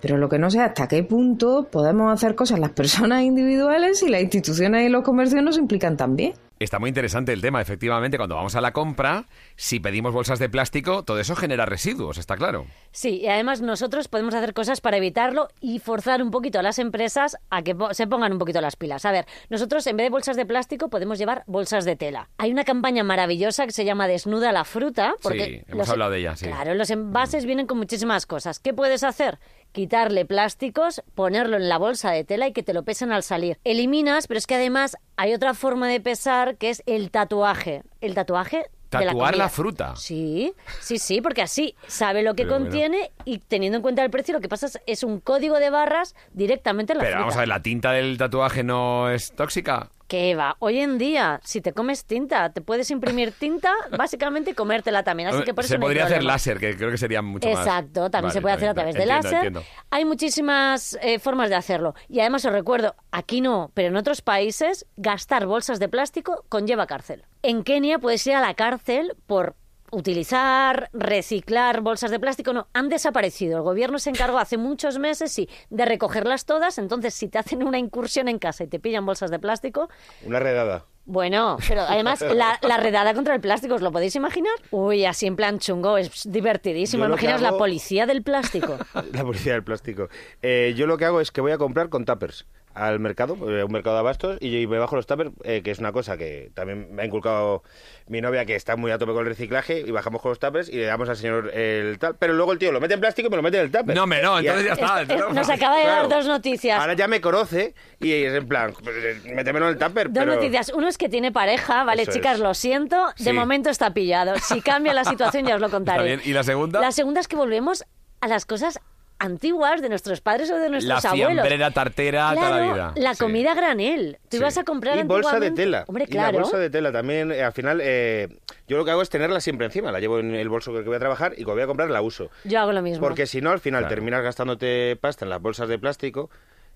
pero 0.00 0.16
lo 0.16 0.28
que 0.28 0.38
no 0.38 0.50
sé 0.50 0.58
es 0.58 0.64
hasta 0.64 0.88
qué 0.88 1.04
punto 1.04 1.68
podemos 1.70 2.12
hacer 2.12 2.34
cosas 2.34 2.58
las 2.58 2.72
personas 2.72 3.22
individuales 3.24 4.02
y 4.02 4.08
las 4.08 4.20
instituciones 4.20 4.86
y 4.86 4.88
los 4.88 5.02
comercios 5.02 5.42
nos 5.42 5.56
implican 5.58 5.96
también. 5.96 6.34
Está 6.62 6.78
muy 6.78 6.88
interesante 6.88 7.32
el 7.32 7.40
tema, 7.40 7.60
efectivamente, 7.60 8.16
cuando 8.16 8.36
vamos 8.36 8.54
a 8.54 8.60
la 8.60 8.72
compra, 8.72 9.26
si 9.56 9.80
pedimos 9.80 10.12
bolsas 10.14 10.38
de 10.38 10.48
plástico, 10.48 11.02
todo 11.02 11.18
eso 11.18 11.34
genera 11.34 11.66
residuos, 11.66 12.18
está 12.18 12.36
claro. 12.36 12.66
Sí, 12.92 13.20
y 13.20 13.28
además 13.28 13.60
nosotros 13.60 14.08
podemos 14.08 14.34
hacer 14.34 14.54
cosas 14.54 14.80
para 14.80 14.96
evitarlo 14.96 15.48
y 15.60 15.80
forzar 15.80 16.22
un 16.22 16.30
poquito 16.30 16.58
a 16.58 16.62
las 16.62 16.78
empresas 16.78 17.36
a 17.50 17.62
que 17.62 17.76
se 17.92 18.06
pongan 18.06 18.32
un 18.32 18.38
poquito 18.38 18.60
las 18.60 18.76
pilas. 18.76 19.04
A 19.04 19.12
ver, 19.12 19.26
nosotros 19.50 19.86
en 19.86 19.96
vez 19.96 20.06
de 20.06 20.10
bolsas 20.10 20.36
de 20.36 20.46
plástico 20.46 20.88
podemos 20.88 21.18
llevar 21.18 21.42
bolsas 21.46 21.84
de 21.84 21.96
tela. 21.96 22.28
Hay 22.38 22.52
una 22.52 22.64
campaña 22.64 23.02
maravillosa 23.02 23.66
que 23.66 23.72
se 23.72 23.84
llama 23.84 24.06
Desnuda 24.06 24.52
la 24.52 24.64
fruta. 24.64 25.14
Porque 25.22 25.44
Sí, 25.44 25.72
hemos 25.72 25.88
hablado 25.88 26.12
de 26.12 26.20
ella, 26.20 26.36
sí. 26.36 26.46
Claro, 26.46 26.74
los 26.74 26.90
envases 26.90 27.44
vienen 27.44 27.66
con 27.66 27.78
muchísimas 27.78 28.26
cosas. 28.26 28.60
¿Qué 28.60 28.72
puedes 28.72 29.02
hacer? 29.02 29.38
Quitarle 29.72 30.24
plásticos, 30.26 31.02
ponerlo 31.14 31.56
en 31.56 31.68
la 31.68 31.78
bolsa 31.78 32.10
de 32.10 32.24
tela 32.24 32.46
y 32.46 32.52
que 32.52 32.62
te 32.62 32.74
lo 32.74 32.84
pesen 32.84 33.10
al 33.10 33.22
salir. 33.22 33.58
Eliminas, 33.64 34.26
pero 34.26 34.38
es 34.38 34.46
que 34.46 34.54
además 34.54 34.96
hay 35.22 35.34
otra 35.34 35.54
forma 35.54 35.88
de 35.88 36.00
pesar 36.00 36.56
que 36.56 36.70
es 36.70 36.82
el 36.86 37.10
tatuaje. 37.10 37.82
El 38.00 38.14
tatuaje 38.14 38.56
de 38.90 38.98
la 38.98 39.06
Tatuar 39.06 39.30
comida. 39.32 39.44
la 39.44 39.48
fruta. 39.48 39.96
Sí, 39.96 40.52
sí, 40.80 40.98
sí, 40.98 41.20
porque 41.20 41.42
así 41.42 41.74
sabe 41.86 42.22
lo 42.22 42.34
que 42.34 42.42
Pero 42.42 42.56
bueno. 42.58 42.66
contiene 42.66 43.10
y 43.24 43.38
teniendo 43.38 43.76
en 43.76 43.82
cuenta 43.82 44.02
el 44.04 44.10
precio, 44.10 44.34
lo 44.34 44.40
que 44.40 44.48
pasa 44.48 44.66
es, 44.66 44.80
es 44.86 45.02
un 45.04 45.20
código 45.20 45.58
de 45.60 45.70
barras 45.70 46.14
directamente 46.32 46.92
en 46.92 46.98
la 46.98 47.04
Pero 47.04 47.12
fruta. 47.14 47.20
vamos 47.22 47.36
a 47.36 47.38
ver, 47.38 47.48
¿la 47.48 47.62
tinta 47.62 47.92
del 47.92 48.18
tatuaje 48.18 48.62
no 48.64 49.08
es 49.10 49.32
tóxica? 49.32 49.90
¿Qué 50.12 50.34
va? 50.34 50.56
Hoy 50.58 50.78
en 50.78 50.98
día, 50.98 51.40
si 51.42 51.62
te 51.62 51.72
comes 51.72 52.04
tinta, 52.04 52.52
te 52.52 52.60
puedes 52.60 52.90
imprimir 52.90 53.32
tinta, 53.32 53.72
básicamente 53.96 54.50
y 54.50 54.52
comértela 54.52 55.02
también. 55.02 55.30
Así 55.30 55.42
que 55.42 55.54
por 55.54 55.64
eso 55.64 55.72
se 55.72 55.78
no 55.78 55.86
podría 55.86 56.04
hacer 56.04 56.18
problema. 56.18 56.34
láser, 56.34 56.58
que 56.58 56.76
creo 56.76 56.90
que 56.90 56.98
sería 56.98 57.22
mucho 57.22 57.48
más... 57.48 57.60
Exacto, 57.60 58.10
también 58.10 58.24
Vale, 58.24 58.32
se 58.34 58.42
puede 58.42 58.54
hacer 58.54 58.68
a 58.68 58.74
través 58.74 58.94
de 58.94 59.04
entiendo, 59.04 59.22
láser. 59.22 59.46
entiendo. 59.46 59.62
Hay 59.88 60.04
muchísimas 60.04 60.98
eh, 61.00 61.18
formas 61.18 61.48
de 61.48 61.56
hacerlo. 61.56 61.94
Y 62.10 62.20
además 62.20 62.44
os 62.44 62.52
recuerdo, 62.52 62.94
aquí 63.10 63.40
no, 63.40 63.70
pero 63.72 63.88
en 63.88 63.96
otros 63.96 64.20
países, 64.20 64.84
gastar 64.98 65.46
bolsas 65.46 65.80
de 65.80 65.88
plástico 65.88 66.44
conlleva 66.50 66.86
cárcel. 66.86 67.24
En 67.42 67.64
Kenia 67.64 67.98
puedes 67.98 68.26
ir 68.26 68.34
a 68.34 68.42
la 68.42 68.52
cárcel 68.52 69.16
por 69.26 69.56
utilizar, 69.92 70.90
reciclar 70.92 71.82
bolsas 71.82 72.10
de 72.10 72.18
plástico, 72.18 72.52
no, 72.52 72.66
han 72.72 72.88
desaparecido. 72.88 73.58
El 73.58 73.62
gobierno 73.62 73.98
se 73.98 74.10
encargó 74.10 74.38
hace 74.38 74.56
muchos 74.56 74.98
meses, 74.98 75.30
sí, 75.30 75.48
de 75.70 75.84
recogerlas 75.84 76.46
todas. 76.46 76.78
Entonces, 76.78 77.14
si 77.14 77.28
te 77.28 77.38
hacen 77.38 77.62
una 77.62 77.78
incursión 77.78 78.28
en 78.28 78.38
casa 78.38 78.64
y 78.64 78.66
te 78.66 78.80
pillan 78.80 79.06
bolsas 79.06 79.30
de 79.30 79.38
plástico, 79.38 79.88
Una 80.24 80.40
redada. 80.40 80.86
Bueno, 81.04 81.56
pero 81.68 81.82
además 81.82 82.20
la, 82.34 82.58
la 82.62 82.76
redada 82.76 83.14
contra 83.14 83.34
el 83.34 83.40
plástico, 83.40 83.74
¿os 83.74 83.82
lo 83.82 83.92
podéis 83.92 84.14
imaginar? 84.16 84.52
Uy, 84.70 85.04
así 85.04 85.26
en 85.26 85.36
plan 85.36 85.58
chungo, 85.58 85.98
es 85.98 86.30
divertidísimo. 86.30 87.04
Imaginaos 87.04 87.40
la 87.40 87.56
policía 87.56 88.06
del 88.06 88.22
plástico. 88.22 88.78
La 89.12 89.22
policía 89.24 89.52
del 89.54 89.64
plástico. 89.64 90.08
Eh, 90.42 90.74
yo 90.76 90.86
lo 90.86 90.96
que 90.98 91.04
hago 91.04 91.20
es 91.20 91.30
que 91.30 91.40
voy 91.40 91.52
a 91.52 91.58
comprar 91.58 91.88
con 91.88 92.04
tuppers 92.04 92.46
al 92.74 93.00
mercado, 93.00 93.34
eh, 93.50 93.64
un 93.64 93.70
mercado 93.72 93.96
de 93.96 94.00
abastos, 94.00 94.38
y, 94.40 94.66
me 94.66 94.78
bajo 94.78 94.96
los 94.96 95.06
tuppers, 95.06 95.30
eh, 95.44 95.60
que 95.62 95.70
es 95.70 95.78
una 95.78 95.92
cosa 95.92 96.16
que 96.16 96.50
también 96.54 96.94
me 96.94 97.02
ha 97.02 97.04
inculcado 97.04 97.62
mi 98.06 98.22
novia, 98.22 98.46
que 98.46 98.54
está 98.54 98.76
muy 98.76 98.90
a 98.90 98.98
tope 98.98 99.12
con 99.12 99.20
el 99.20 99.26
reciclaje, 99.26 99.80
y 99.80 99.90
bajamos 99.90 100.22
con 100.22 100.30
los 100.30 100.38
tuppers 100.38 100.70
y 100.70 100.76
le 100.76 100.84
damos 100.84 101.08
al 101.10 101.16
señor 101.16 101.50
el 101.54 101.98
tal. 101.98 102.16
Pero 102.18 102.32
luego 102.32 102.52
el 102.52 102.58
tío 102.58 102.72
lo 102.72 102.80
mete 102.80 102.94
en 102.94 103.00
plástico 103.00 103.28
y 103.28 103.30
me 103.30 103.36
lo 103.36 103.42
mete 103.42 103.58
en 103.58 103.64
el 103.64 103.70
tupper. 103.70 103.94
No, 103.94 104.04
hombre, 104.04 104.22
no, 104.22 104.38
entonces 104.38 104.64
ya 104.64 104.72
está. 104.72 105.02
Es- 105.02 105.10
es- 105.10 105.34
nos 105.34 105.50
acaba 105.50 105.76
de 105.76 105.84
dar 105.84 106.08
dos 106.08 106.26
noticias. 106.26 106.80
Ahora 106.80 106.94
ya 106.94 107.08
me 107.08 107.20
conoce 107.20 107.74
y 108.00 108.10
es 108.12 108.32
en 108.34 108.48
plan, 108.48 108.72
pues, 108.82 108.96
eh, 108.96 109.32
métemelo 109.34 109.66
en 109.68 109.72
el 109.72 109.78
tupper. 109.78 110.10
Dos 110.10 110.24
pero... 110.24 110.34
noticias. 110.36 110.72
Uno 110.74 110.88
es 110.92 110.98
que 110.98 111.08
tiene 111.08 111.32
pareja, 111.32 111.84
¿vale? 111.84 112.02
Eso 112.02 112.12
Chicas, 112.12 112.34
es. 112.34 112.40
lo 112.40 112.54
siento, 112.54 113.08
de 113.18 113.24
Sí. 113.24 113.32
momento 113.32 113.68
está 113.70 113.92
pillado. 113.92 114.34
Si 114.38 114.60
cambia 114.60 114.94
la 114.94 115.04
situación 115.04 115.44
ya 115.46 115.56
os 115.56 115.60
lo 115.60 115.70
contaré. 115.70 116.20
¿Y 116.24 116.32
la 116.32 116.44
segunda? 116.44 116.80
La 116.80 116.92
segunda 116.92 117.20
es 117.20 117.26
que 117.28 117.36
volvemos 117.36 117.84
a 118.20 118.28
las 118.28 118.46
cosas 118.46 118.78
antiguas 119.18 119.80
de 119.80 119.88
nuestros 119.88 120.20
padres 120.20 120.50
o 120.50 120.54
de 120.56 120.62
La 120.64 120.68
nuestros 120.70 121.04
abuelos. 121.04 121.32
fiambrera 121.32 121.70
tartera 121.70 122.34
toda 122.34 122.50
la 122.50 122.72
vida. 122.72 122.92
la 122.96 123.14
comida 123.14 123.54
granel. 123.54 124.18
Tú 124.28 124.36
Sí. 124.36 124.36
ibas 124.38 124.58
a 124.58 124.64
comprar 124.64 124.98
Y 124.98 125.02
bolsa 125.04 125.38
de 125.38 125.52
tela. 125.52 125.84
Hombre, 125.86 126.04
Y 126.04 126.08
claro. 126.08 126.32
la 126.38 126.42
bolsa 126.42 126.58
de 126.58 126.70
tela 126.70 126.90
también, 126.90 127.30
eh, 127.30 127.42
al 127.44 127.52
final, 127.52 127.80
eh, 127.82 128.28
yo 128.66 128.76
lo 128.78 128.84
que 128.84 128.90
hago 128.90 129.00
es 129.02 129.10
tenerla 129.10 129.40
siempre 129.40 129.66
encima. 129.66 129.92
La 129.92 130.00
llevo 130.00 130.18
en 130.18 130.34
el 130.34 130.48
bolso 130.48 130.72
con 130.72 130.78
el 130.78 130.82
que 130.84 130.88
voy 130.88 130.96
a 130.96 131.00
trabajar 131.00 131.34
y 131.34 131.44
cuando 131.44 131.54
voy 131.54 131.62
a 131.62 131.66
comprar 131.68 131.90
la 131.90 132.02
uso. 132.02 132.30
Yo 132.44 132.58
hago 132.58 132.72
lo 132.72 132.82
mismo. 132.82 133.00
Porque 133.06 133.26
si 133.26 133.40
no, 133.40 133.50
al 133.50 133.60
final 133.60 133.82
Claro. 133.82 133.94
terminas 133.94 134.22
gastándote 134.24 134.96
pasta 135.00 135.24
en 135.24 135.30
las 135.30 135.40
bolsas 135.40 135.68
de 135.68 135.78
plástico 135.78 136.28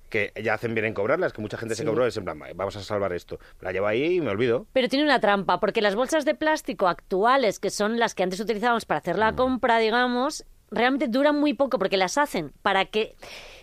que 0.09 0.33
ya 0.43 0.55
hacen 0.55 0.75
bien 0.75 0.87
en 0.87 0.95
cobrarlas, 0.95 1.33
que 1.33 1.41
mucha 1.43 1.57
gente 1.59 1.75
se 1.75 1.85
cobró, 1.85 2.07
es 2.07 2.17
en 2.17 2.25
plan, 2.25 2.39
"Vale, 2.39 2.55
vamos 2.55 2.77
a 2.77 2.83
salvar 2.83 3.13
esto. 3.13 3.39
La 3.61 3.73
llevo 3.73 3.87
ahí 3.87 4.17
y 4.17 4.21
me 4.21 4.31
olvido. 4.31 4.67
Pero 4.73 4.89
tiene 4.89 5.05
una 5.05 5.21
trampa, 5.21 5.59
porque 5.61 5.83
las 5.83 5.95
bolsas 5.97 6.25
de 6.25 6.35
plástico 6.35 6.89
actuales, 6.89 7.59
que 7.59 7.71
son 7.71 7.99
las 7.99 8.15
que 8.15 8.23
antes 8.23 8.41
utilizábamos 8.41 8.85
para 8.85 8.99
hacer 8.99 9.17
Mm. 9.17 9.21
la 9.21 9.33
compra, 9.35 9.79
digamos, 9.79 10.45
realmente 10.71 11.07
duran 11.09 11.39
muy 11.39 11.55
poco 11.55 11.79
porque 11.79 11.97
las 11.97 12.19
hacen 12.19 12.53
para 12.63 12.85
que 12.87 13.15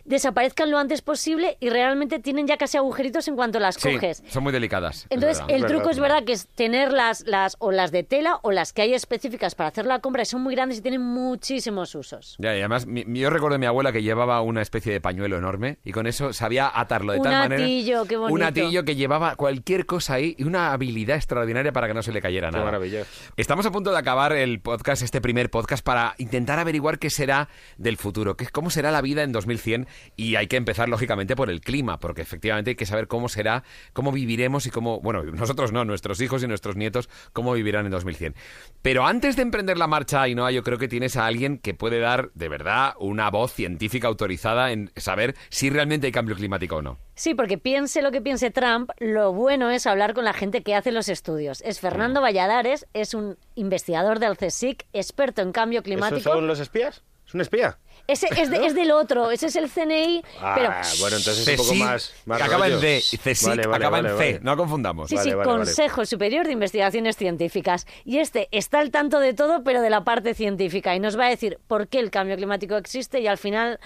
desaparezcan 0.05 0.69
lo 0.69 0.77
antes 0.77 1.01
posible 1.01 1.57
y 1.59 1.69
realmente 1.69 2.19
tienen 2.19 2.47
ya 2.47 2.57
casi 2.57 2.77
agujeritos 2.77 3.27
en 3.27 3.35
cuanto 3.35 3.59
las 3.59 3.75
Sí, 3.75 3.93
coges. 3.93 4.23
son 4.27 4.43
muy 4.43 4.51
delicadas. 4.51 4.99
es 5.03 5.07
Entonces, 5.11 5.39
verdad. 5.39 5.55
el 5.55 5.61
verdad, 5.61 5.75
truco 5.75 5.89
es 5.89 5.97
es 5.97 6.01
verdad 6.01 6.23
que 6.23 6.33
es 6.33 6.47
tener 6.47 6.91
las, 6.91 7.25
las 7.27 7.55
o 7.59 7.71
las 7.71 7.91
de 7.91 8.03
tela 8.03 8.39
o 8.41 8.51
las 8.51 8.73
que 8.73 8.81
hay 8.81 8.93
específicas 8.93 9.55
para 9.55 9.69
hacer 9.69 9.85
la 9.85 9.99
compra 9.99 10.23
y 10.23 10.25
son 10.25 10.41
muy 10.41 10.55
grandes 10.55 10.79
y 10.79 10.81
tienen 10.81 11.01
muchísimos 11.01 11.95
usos. 11.95 12.35
Ya, 12.39 12.53
y 12.55 12.59
además, 12.59 12.85
mi- 12.85 13.05
yo 13.19 13.29
recuerdo 13.29 13.53
de 13.55 13.59
mi 13.59 13.65
abuela 13.65 13.91
que 13.91 14.01
llevaba 14.03 14.41
una 14.41 14.61
especie 14.61 14.91
de 14.91 15.01
pañuelo 15.01 15.37
enorme 15.37 15.77
y 15.83 15.91
con 15.91 16.07
eso 16.07 16.33
sabía 16.33 16.71
atarlo 16.73 17.13
de 17.13 17.19
Un 17.19 17.23
tal 17.23 17.33
manera. 17.33 17.63
atillo, 17.63 18.05
qué 18.05 18.17
bonito. 18.17 18.33
Un 18.35 18.43
atillo 18.43 18.83
que 18.83 18.95
llevaba 18.95 19.35
cualquier 19.35 19.85
cosa 19.85 20.15
ahí 20.15 20.35
y 20.37 20.43
una 20.43 20.73
habilidad 20.73 21.15
extraordinaria 21.17 21.71
para 21.71 21.87
que 21.87 21.93
no 21.93 22.03
se 22.03 22.11
le 22.11 22.21
cayera 22.21 22.49
Qué 22.49 22.53
nada. 22.53 22.65
maravilla. 22.65 23.03
Estamos 23.37 23.65
a 23.65 23.71
punto 23.71 23.91
de 23.91 23.97
acabar 23.97 24.33
el 24.33 24.59
podcast, 24.59 25.01
este 25.01 25.21
primer 25.21 25.49
podcast, 25.49 25.83
para 25.83 26.15
intentar 26.17 26.59
averiguar 26.59 26.99
qué 26.99 27.09
será 27.09 27.49
del 27.77 27.97
futuro, 27.97 28.35
qué, 28.35 28.47
cómo 28.47 28.69
será 28.69 28.91
la 28.91 29.01
vida 29.01 29.23
en 29.23 29.31
2100 29.31 29.87
y 30.15 30.35
hay 30.35 30.47
que 30.47 30.57
empezar 30.57 30.89
lógicamente 30.89 31.35
por 31.35 31.49
el 31.49 31.61
clima, 31.61 31.99
porque 31.99 32.21
efectivamente 32.21 32.71
hay 32.71 32.75
que 32.75 32.85
saber 32.85 33.07
cómo 33.07 33.29
será, 33.29 33.63
cómo 33.93 34.11
viviremos 34.11 34.65
y 34.65 34.69
cómo, 34.69 34.99
bueno, 35.01 35.23
nosotros 35.33 35.71
no, 35.71 35.85
nuestros 35.85 36.21
hijos 36.21 36.43
y 36.43 36.47
nuestros 36.47 36.75
nietos, 36.75 37.09
cómo 37.33 37.53
vivirán 37.53 37.85
en 37.85 37.91
2100. 37.91 38.35
Pero 38.81 39.05
antes 39.05 39.35
de 39.35 39.41
emprender 39.41 39.77
la 39.77 39.87
marcha, 39.87 40.21
Ainhoa, 40.21 40.51
yo 40.51 40.63
creo 40.63 40.77
que 40.77 40.87
tienes 40.87 41.17
a 41.17 41.25
alguien 41.25 41.57
que 41.57 41.73
puede 41.73 41.99
dar 41.99 42.31
de 42.33 42.49
verdad 42.49 42.93
una 42.99 43.29
voz 43.29 43.53
científica 43.53 44.07
autorizada 44.07 44.71
en 44.71 44.91
saber 44.95 45.35
si 45.49 45.69
realmente 45.69 46.07
hay 46.07 46.11
cambio 46.11 46.35
climático 46.35 46.77
o 46.77 46.81
no. 46.81 46.99
Sí, 47.15 47.35
porque 47.35 47.57
piense 47.57 48.01
lo 48.01 48.11
que 48.11 48.21
piense 48.21 48.49
Trump, 48.49 48.89
lo 48.99 49.33
bueno 49.33 49.69
es 49.69 49.85
hablar 49.85 50.13
con 50.13 50.25
la 50.25 50.33
gente 50.33 50.63
que 50.63 50.75
hace 50.75 50.91
los 50.91 51.09
estudios. 51.09 51.61
Es 51.61 51.79
Fernando 51.79 52.21
Valladares, 52.21 52.87
es 52.93 53.13
un 53.13 53.37
investigador 53.55 54.19
del 54.19 54.37
CSIC, 54.37 54.85
experto 54.93 55.41
en 55.41 55.51
cambio 55.51 55.79
¿Esos 55.79 55.85
climático. 55.85 56.21
son 56.21 56.47
los 56.47 56.59
espías? 56.59 57.03
¿Es 57.25 57.33
un 57.33 57.41
espía? 57.41 57.77
Ese 58.07 58.27
es, 58.37 58.49
de- 58.49 58.65
es 58.65 58.75
del 58.75 58.91
otro, 58.91 59.31
ese 59.31 59.47
es 59.47 59.55
el 59.55 59.69
CNI, 59.69 60.23
Ah, 60.41 60.53
pero 60.55 60.69
bueno, 60.99 61.17
entonces 61.17 61.47
es 61.47 61.59
un 61.59 61.65
poco 61.65 61.75
más, 61.75 62.13
más 62.25 62.37
que 62.37 62.43
acaba 62.43 62.65
rollo. 62.65 62.75
en 62.75 62.81
D, 62.81 62.97
y 63.11 63.17
CSIC 63.17 63.47
Vale, 63.47 63.67
vale, 63.67 63.85
acaba 63.85 63.99
en 63.99 64.03
vale, 64.05 64.17
C, 64.17 64.31
vale. 64.33 64.39
no 64.43 64.57
confundamos. 64.57 65.09
Sí, 65.09 65.15
Vale, 65.15 65.29
sí, 65.29 65.35
vale, 65.35 65.47
vale. 65.47 65.57
Consejo 65.59 66.05
Superior 66.05 66.45
de 66.45 66.51
Investigaciones 66.51 67.15
Científicas. 67.15 67.87
Y 68.03 68.17
este 68.19 68.49
está 68.51 68.79
al 68.79 68.91
tanto 68.91 69.19
de 69.19 69.33
todo, 69.33 69.63
pero 69.63 69.81
de 69.81 69.89
la 69.89 70.03
parte 70.03 70.33
científica. 70.33 70.95
Y 70.95 70.99
nos 70.99 71.17
va 71.17 71.27
a 71.27 71.29
decir 71.29 71.59
por 71.67 71.87
qué 71.87 71.99
el 71.99 72.11
cambio 72.11 72.35
climático 72.35 72.75
existe 72.75 73.21
y 73.21 73.27
al 73.27 73.37
final 73.37 73.79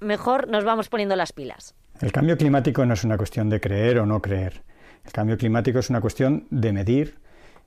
mejor 0.00 0.48
nos 0.48 0.64
vamos 0.64 0.88
poniendo 0.88 1.14
las 1.16 1.32
pilas. 1.32 1.74
El 2.00 2.12
cambio 2.12 2.38
climático 2.38 2.84
no 2.86 2.94
es 2.94 3.04
una 3.04 3.18
cuestión 3.18 3.50
de 3.50 3.60
creer 3.60 3.98
o 3.98 4.06
no 4.06 4.22
creer. 4.22 4.62
El 5.04 5.12
cambio 5.12 5.36
climático 5.36 5.78
es 5.78 5.90
una 5.90 6.00
cuestión 6.00 6.46
de 6.50 6.72
medir, 6.72 7.18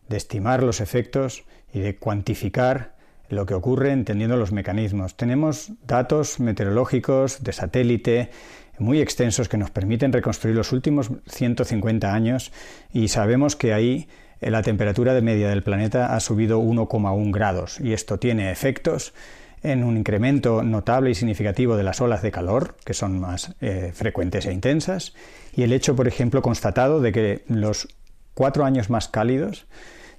de 0.07 0.17
estimar 0.17 0.63
los 0.63 0.81
efectos 0.81 1.43
y 1.71 1.79
de 1.81 1.97
cuantificar 1.97 2.92
lo 3.33 3.45
que 3.45 3.53
ocurre 3.53 3.91
entendiendo 3.91 4.37
los 4.37 4.51
mecanismos. 4.51 5.15
Tenemos 5.15 5.71
datos 5.85 6.39
meteorológicos 6.39 7.43
de 7.43 7.53
satélite 7.53 8.29
muy 8.79 9.01
extensos 9.01 9.49
que 9.49 9.57
nos 9.57 9.71
permiten 9.71 10.13
reconstruir 10.13 10.55
los 10.55 10.71
últimos 10.71 11.11
150 11.27 12.13
años 12.13 12.51
y 12.91 13.09
sabemos 13.09 13.55
que 13.55 13.73
ahí 13.73 14.07
eh, 14.41 14.51
la 14.51 14.63
temperatura 14.63 15.13
de 15.13 15.21
media 15.21 15.49
del 15.49 15.63
planeta 15.63 16.15
ha 16.15 16.19
subido 16.19 16.59
1,1 16.61 17.31
grados 17.31 17.79
y 17.79 17.93
esto 17.93 18.17
tiene 18.17 18.51
efectos 18.51 19.13
en 19.61 19.83
un 19.83 19.97
incremento 19.97 20.61
notable 20.61 21.11
y 21.11 21.15
significativo 21.15 21.77
de 21.77 21.83
las 21.83 22.01
olas 22.01 22.21
de 22.21 22.31
calor, 22.31 22.75
que 22.83 22.93
son 22.93 23.19
más 23.19 23.55
eh, 23.61 23.91
frecuentes 23.93 24.45
e 24.45 24.51
intensas, 24.51 25.13
y 25.55 25.63
el 25.63 25.71
hecho, 25.71 25.95
por 25.95 26.07
ejemplo, 26.07 26.41
constatado 26.41 26.99
de 26.99 27.13
que 27.13 27.43
los 27.47 27.87
cuatro 28.33 28.65
años 28.65 28.89
más 28.89 29.07
cálidos 29.07 29.65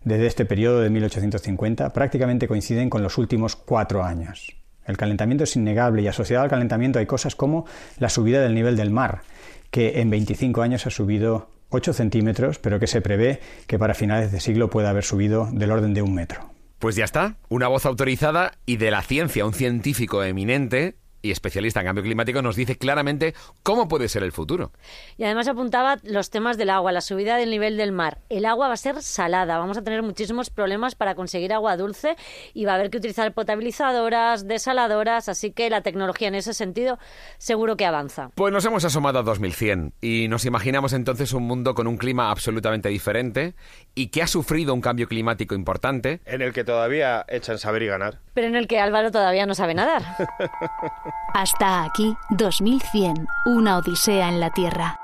desde 0.05 0.27
este 0.27 0.45
periodo 0.45 0.81
de 0.81 0.91
1850 0.91 1.93
prácticamente 1.93 2.49
coinciden 2.49 2.91
con 2.91 3.03
los 3.03 3.19
últimos 3.19 3.57
cuatro 3.57 4.05
años. 4.05 4.55
El 4.87 4.97
calentamiento 4.97 5.45
es 5.45 5.57
innegable 5.57 6.03
y 6.03 6.09
asociado 6.09 6.45
al 6.45 6.51
calentamiento 6.51 6.99
hay 6.99 7.07
cosas 7.07 7.35
como 7.35 7.65
la 7.99 8.11
subida 8.11 8.43
del 8.43 8.55
nivel 8.55 8.77
del 8.77 8.91
mar, 8.91 9.23
que 9.71 10.01
en 10.01 10.11
25 10.11 10.63
años 10.63 10.87
ha 10.87 10.91
subido 10.91 11.49
8 11.71 11.93
centímetros, 11.93 12.59
pero 12.59 12.79
que 12.79 12.87
se 12.87 13.01
prevé 13.01 13.41
que 13.67 13.79
para 13.79 13.95
finales 13.95 14.31
de 14.31 14.41
siglo 14.41 14.71
pueda 14.71 14.91
haber 14.91 15.05
subido 15.05 15.49
del 15.53 15.73
orden 15.73 15.95
de 15.95 16.03
un 16.03 16.15
metro. 16.15 16.51
Pues 16.79 16.97
ya 16.97 17.05
está, 17.05 17.37
una 17.49 17.69
voz 17.69 17.87
autorizada 17.87 18.53
y 18.67 18.77
de 18.77 18.91
la 18.91 19.03
ciencia, 19.03 19.47
un 19.47 19.55
científico 19.55 20.23
eminente 20.23 20.97
y 21.25 21.31
especialista 21.31 21.81
en 21.81 21.87
cambio 21.87 22.05
climático, 22.05 22.43
nos 22.43 22.55
dice 22.55 22.77
claramente 22.77 23.35
cómo 23.63 23.89
puede 23.89 24.09
ser 24.09 24.23
el 24.23 24.31
futuro. 24.31 24.73
Y 25.17 25.25
además 25.25 25.49
apuntaba 25.49 25.97
los 26.03 26.29
temas 26.29 26.59
del 26.59 26.69
agua, 26.69 26.93
la 26.93 27.01
subida 27.01 27.39
del 27.39 27.49
nivel 27.51 27.79
del 27.79 27.93
mar. 27.93 28.19
El 28.29 28.45
agua 28.45 28.69
va 28.69 28.75
a 28.75 28.77
ser 28.77 29.03
salada, 29.03 29.57
vamos 29.57 29.79
a 29.79 29.83
tener 29.83 30.03
muchísimos 30.03 30.51
problemas 30.51 30.95
para 30.95 31.15
conseguir 31.15 31.55
agua 31.55 31.79
dulce 31.79 32.17
y 32.53 32.67
va 32.67 32.73
a 32.73 32.75
haber 32.75 32.91
que 32.91 32.99
utilizar 32.99 33.33
potabilizadoras, 33.33 34.47
desaladoras, 34.47 35.31
así 35.31 35.51
que 35.51 35.71
la 35.71 35.81
tecnología 35.81 36.29
en 36.29 36.35
ese 36.35 36.53
sentido 36.53 36.99
seguro 37.39 37.79
que 37.79 37.87
avanza. 37.87 38.31
Pues 38.35 38.53
nos 38.53 38.65
hemos 38.67 38.85
asomado 38.85 39.21
a 39.21 39.23
2100 39.23 39.95
y 40.03 40.29
nos 40.29 40.45
imaginamos 40.45 40.93
entonces 40.93 41.33
un 41.33 41.45
mundo 41.45 41.75
con 41.75 41.87
un 41.87 41.97
clima 41.97 42.31
absolutamente 42.31 42.91
diferente 42.91 43.55
y 43.95 44.09
que 44.09 44.23
ha 44.23 44.27
sufrido 44.27 44.75
un 44.75 44.83
cambio 44.83 45.09
climático 45.09 45.55
importante. 45.55 46.21
En 46.27 46.43
el 46.43 46.53
que 46.53 46.65
todavía 46.65 47.25
echan 47.29 47.59
saber 47.59 47.83
y 47.85 47.87
ganar. 47.87 48.19
Pero 48.35 48.47
en 48.49 48.57
el 48.57 48.67
que 48.67 48.79
Álvaro 48.79 49.11
todavía 49.11 49.47
no 49.47 49.55
sabe 49.55 49.73
nadar. 49.73 50.03
Hasta 51.35 51.83
aquí 51.83 52.17
2100, 52.31 53.27
una 53.47 53.79
odisea 53.79 54.29
en 54.29 54.39
la 54.39 54.51
Tierra. 54.51 55.01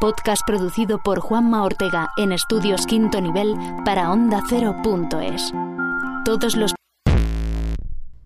Podcast 0.00 0.42
producido 0.46 1.02
por 1.02 1.20
Juanma 1.20 1.62
Ortega 1.62 2.10
en 2.16 2.32
estudios 2.32 2.86
quinto 2.86 3.20
nivel 3.20 3.54
para 3.84 4.10
onda 4.10 4.38
ondacero.es. 4.38 5.52
Todos 6.24 6.56
los... 6.56 6.74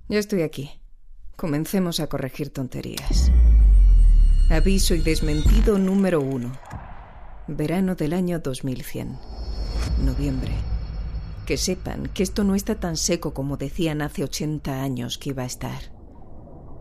Ya 0.09 0.19
estoy 0.19 0.43
aquí. 0.43 0.71
Comencemos 1.37 2.01
a 2.01 2.09
corregir 2.09 2.51
tonterías. 2.51 3.31
Aviso 4.51 4.95
y 4.95 5.01
desmentido 5.01 5.79
número 5.79 6.21
uno. 6.21 6.53
Verano 7.49 7.95
del 7.95 8.13
año 8.13 8.39
2100. 8.39 9.19
Noviembre. 10.05 10.53
Que 11.45 11.57
sepan 11.57 12.09
que 12.15 12.23
esto 12.23 12.45
no 12.45 12.55
está 12.55 12.77
tan 12.77 12.97
seco 12.97 13.35
como 13.35 13.57
decían 13.57 14.01
hace 14.01 14.25
80 14.25 14.83
años 14.83 15.19
que 15.19 15.31
iba 15.31 15.43
a 15.43 15.47
estar. 15.47 15.98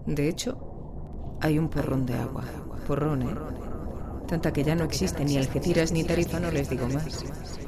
De 0.08 0.30
hecho, 0.30 0.58
hay 1.42 1.60
un 1.60 1.68
porrón 1.68 2.06
de 2.06 2.14
agua. 2.16 2.46
Porrón, 2.88 3.24
¿eh? 3.24 3.36
Tanta 4.26 4.54
que 4.54 4.64
ya 4.64 4.74
no 4.74 4.86
existe 4.86 5.26
ni 5.26 5.38
Algeciras 5.38 5.92
ni 5.92 6.06
Tarifa, 6.06 6.40
no 6.40 6.50
les 6.50 6.70
digo 6.70 6.88
más. 6.88 7.26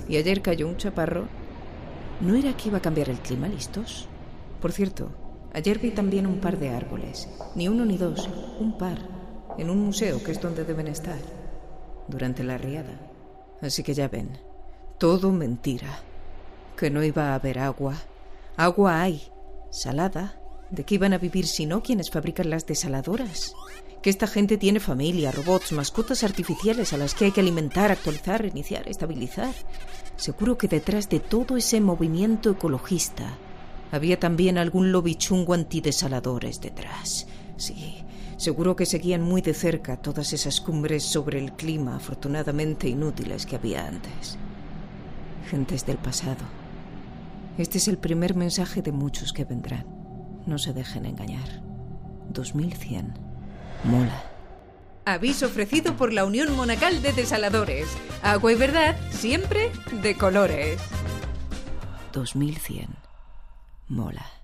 Y 0.07 0.15
ayer 0.15 0.41
cayó 0.41 0.67
un 0.67 0.77
chaparro. 0.77 1.27
¿No 2.21 2.35
era 2.35 2.55
que 2.55 2.69
iba 2.69 2.77
a 2.77 2.81
cambiar 2.81 3.09
el 3.09 3.19
clima, 3.19 3.49
listos? 3.49 4.07
Por 4.61 4.71
cierto, 4.71 5.09
ayer 5.53 5.79
vi 5.79 5.91
también 5.91 6.25
un 6.25 6.39
par 6.39 6.57
de 6.57 6.69
árboles. 6.69 7.27
Ni 7.55 7.67
uno 7.67 7.83
ni 7.83 7.97
dos, 7.97 8.29
un 8.59 8.77
par. 8.77 8.99
En 9.57 9.69
un 9.69 9.85
museo, 9.85 10.23
que 10.23 10.31
es 10.31 10.39
donde 10.39 10.63
deben 10.63 10.87
estar. 10.87 11.19
Durante 12.07 12.43
la 12.43 12.57
riada. 12.57 12.99
Así 13.61 13.83
que 13.83 13.93
ya 13.93 14.07
ven, 14.07 14.37
todo 14.97 15.31
mentira. 15.33 15.99
Que 16.77 16.89
no 16.89 17.03
iba 17.03 17.31
a 17.31 17.35
haber 17.35 17.59
agua. 17.59 17.95
Agua 18.55 19.01
hay. 19.01 19.29
Salada. 19.71 20.38
¿De 20.71 20.83
qué 20.83 20.95
iban 20.95 21.13
a 21.13 21.17
vivir 21.17 21.47
si 21.47 21.65
no 21.65 21.81
quienes 21.81 22.11
fabrican 22.11 22.49
las 22.49 22.67
desaladoras? 22.67 23.55
Que 24.03 24.09
esta 24.09 24.27
gente 24.27 24.57
tiene 24.57 24.79
familia, 24.79 25.31
robots, 25.31 25.71
mascotas 25.71 26.23
artificiales 26.23 26.93
a 26.93 26.97
las 26.97 27.15
que 27.15 27.25
hay 27.25 27.31
que 27.31 27.41
alimentar, 27.41 27.91
actualizar, 27.91 28.41
reiniciar, 28.41 28.87
estabilizar. 28.87 29.53
Seguro 30.15 30.57
que 30.57 30.67
detrás 30.67 31.09
de 31.09 31.19
todo 31.19 31.57
ese 31.57 31.81
movimiento 31.81 32.51
ecologista 32.51 33.37
había 33.91 34.19
también 34.19 34.57
algún 34.57 34.91
lobby 34.91 35.15
chungo 35.15 35.53
antidesaladores 35.53 36.61
detrás. 36.61 37.25
Sí, 37.57 38.05
seguro 38.37 38.75
que 38.75 38.85
seguían 38.85 39.21
muy 39.21 39.41
de 39.41 39.55
cerca 39.55 39.97
todas 39.97 40.33
esas 40.33 40.61
cumbres 40.61 41.03
sobre 41.03 41.39
el 41.39 41.53
clima 41.53 41.95
afortunadamente 41.95 42.87
inútiles 42.87 43.47
que 43.47 43.55
había 43.55 43.87
antes. 43.87 44.37
Gentes 45.49 45.85
del 45.87 45.97
pasado. 45.97 46.45
Este 47.57 47.79
es 47.79 47.87
el 47.87 47.97
primer 47.97 48.35
mensaje 48.35 48.83
de 48.83 48.91
muchos 48.91 49.33
que 49.33 49.45
vendrán. 49.45 49.98
No 50.49 50.57
se 50.57 50.73
dejen 50.73 51.05
engañar. 51.05 51.61
2100. 52.29 53.13
Mola. 53.83 54.23
Aviso 55.05 55.45
ofrecido 55.45 55.95
por 55.95 56.11
la 56.11 56.25
Unión 56.25 56.55
Monacal 56.55 57.03
de 57.03 57.13
Desaladores. 57.13 57.87
Agua 58.23 58.51
y 58.53 58.55
verdad, 58.55 58.97
siempre 59.11 59.71
de 60.01 60.17
colores. 60.17 60.81
2100. 62.13 62.87
Mola. 63.89 64.38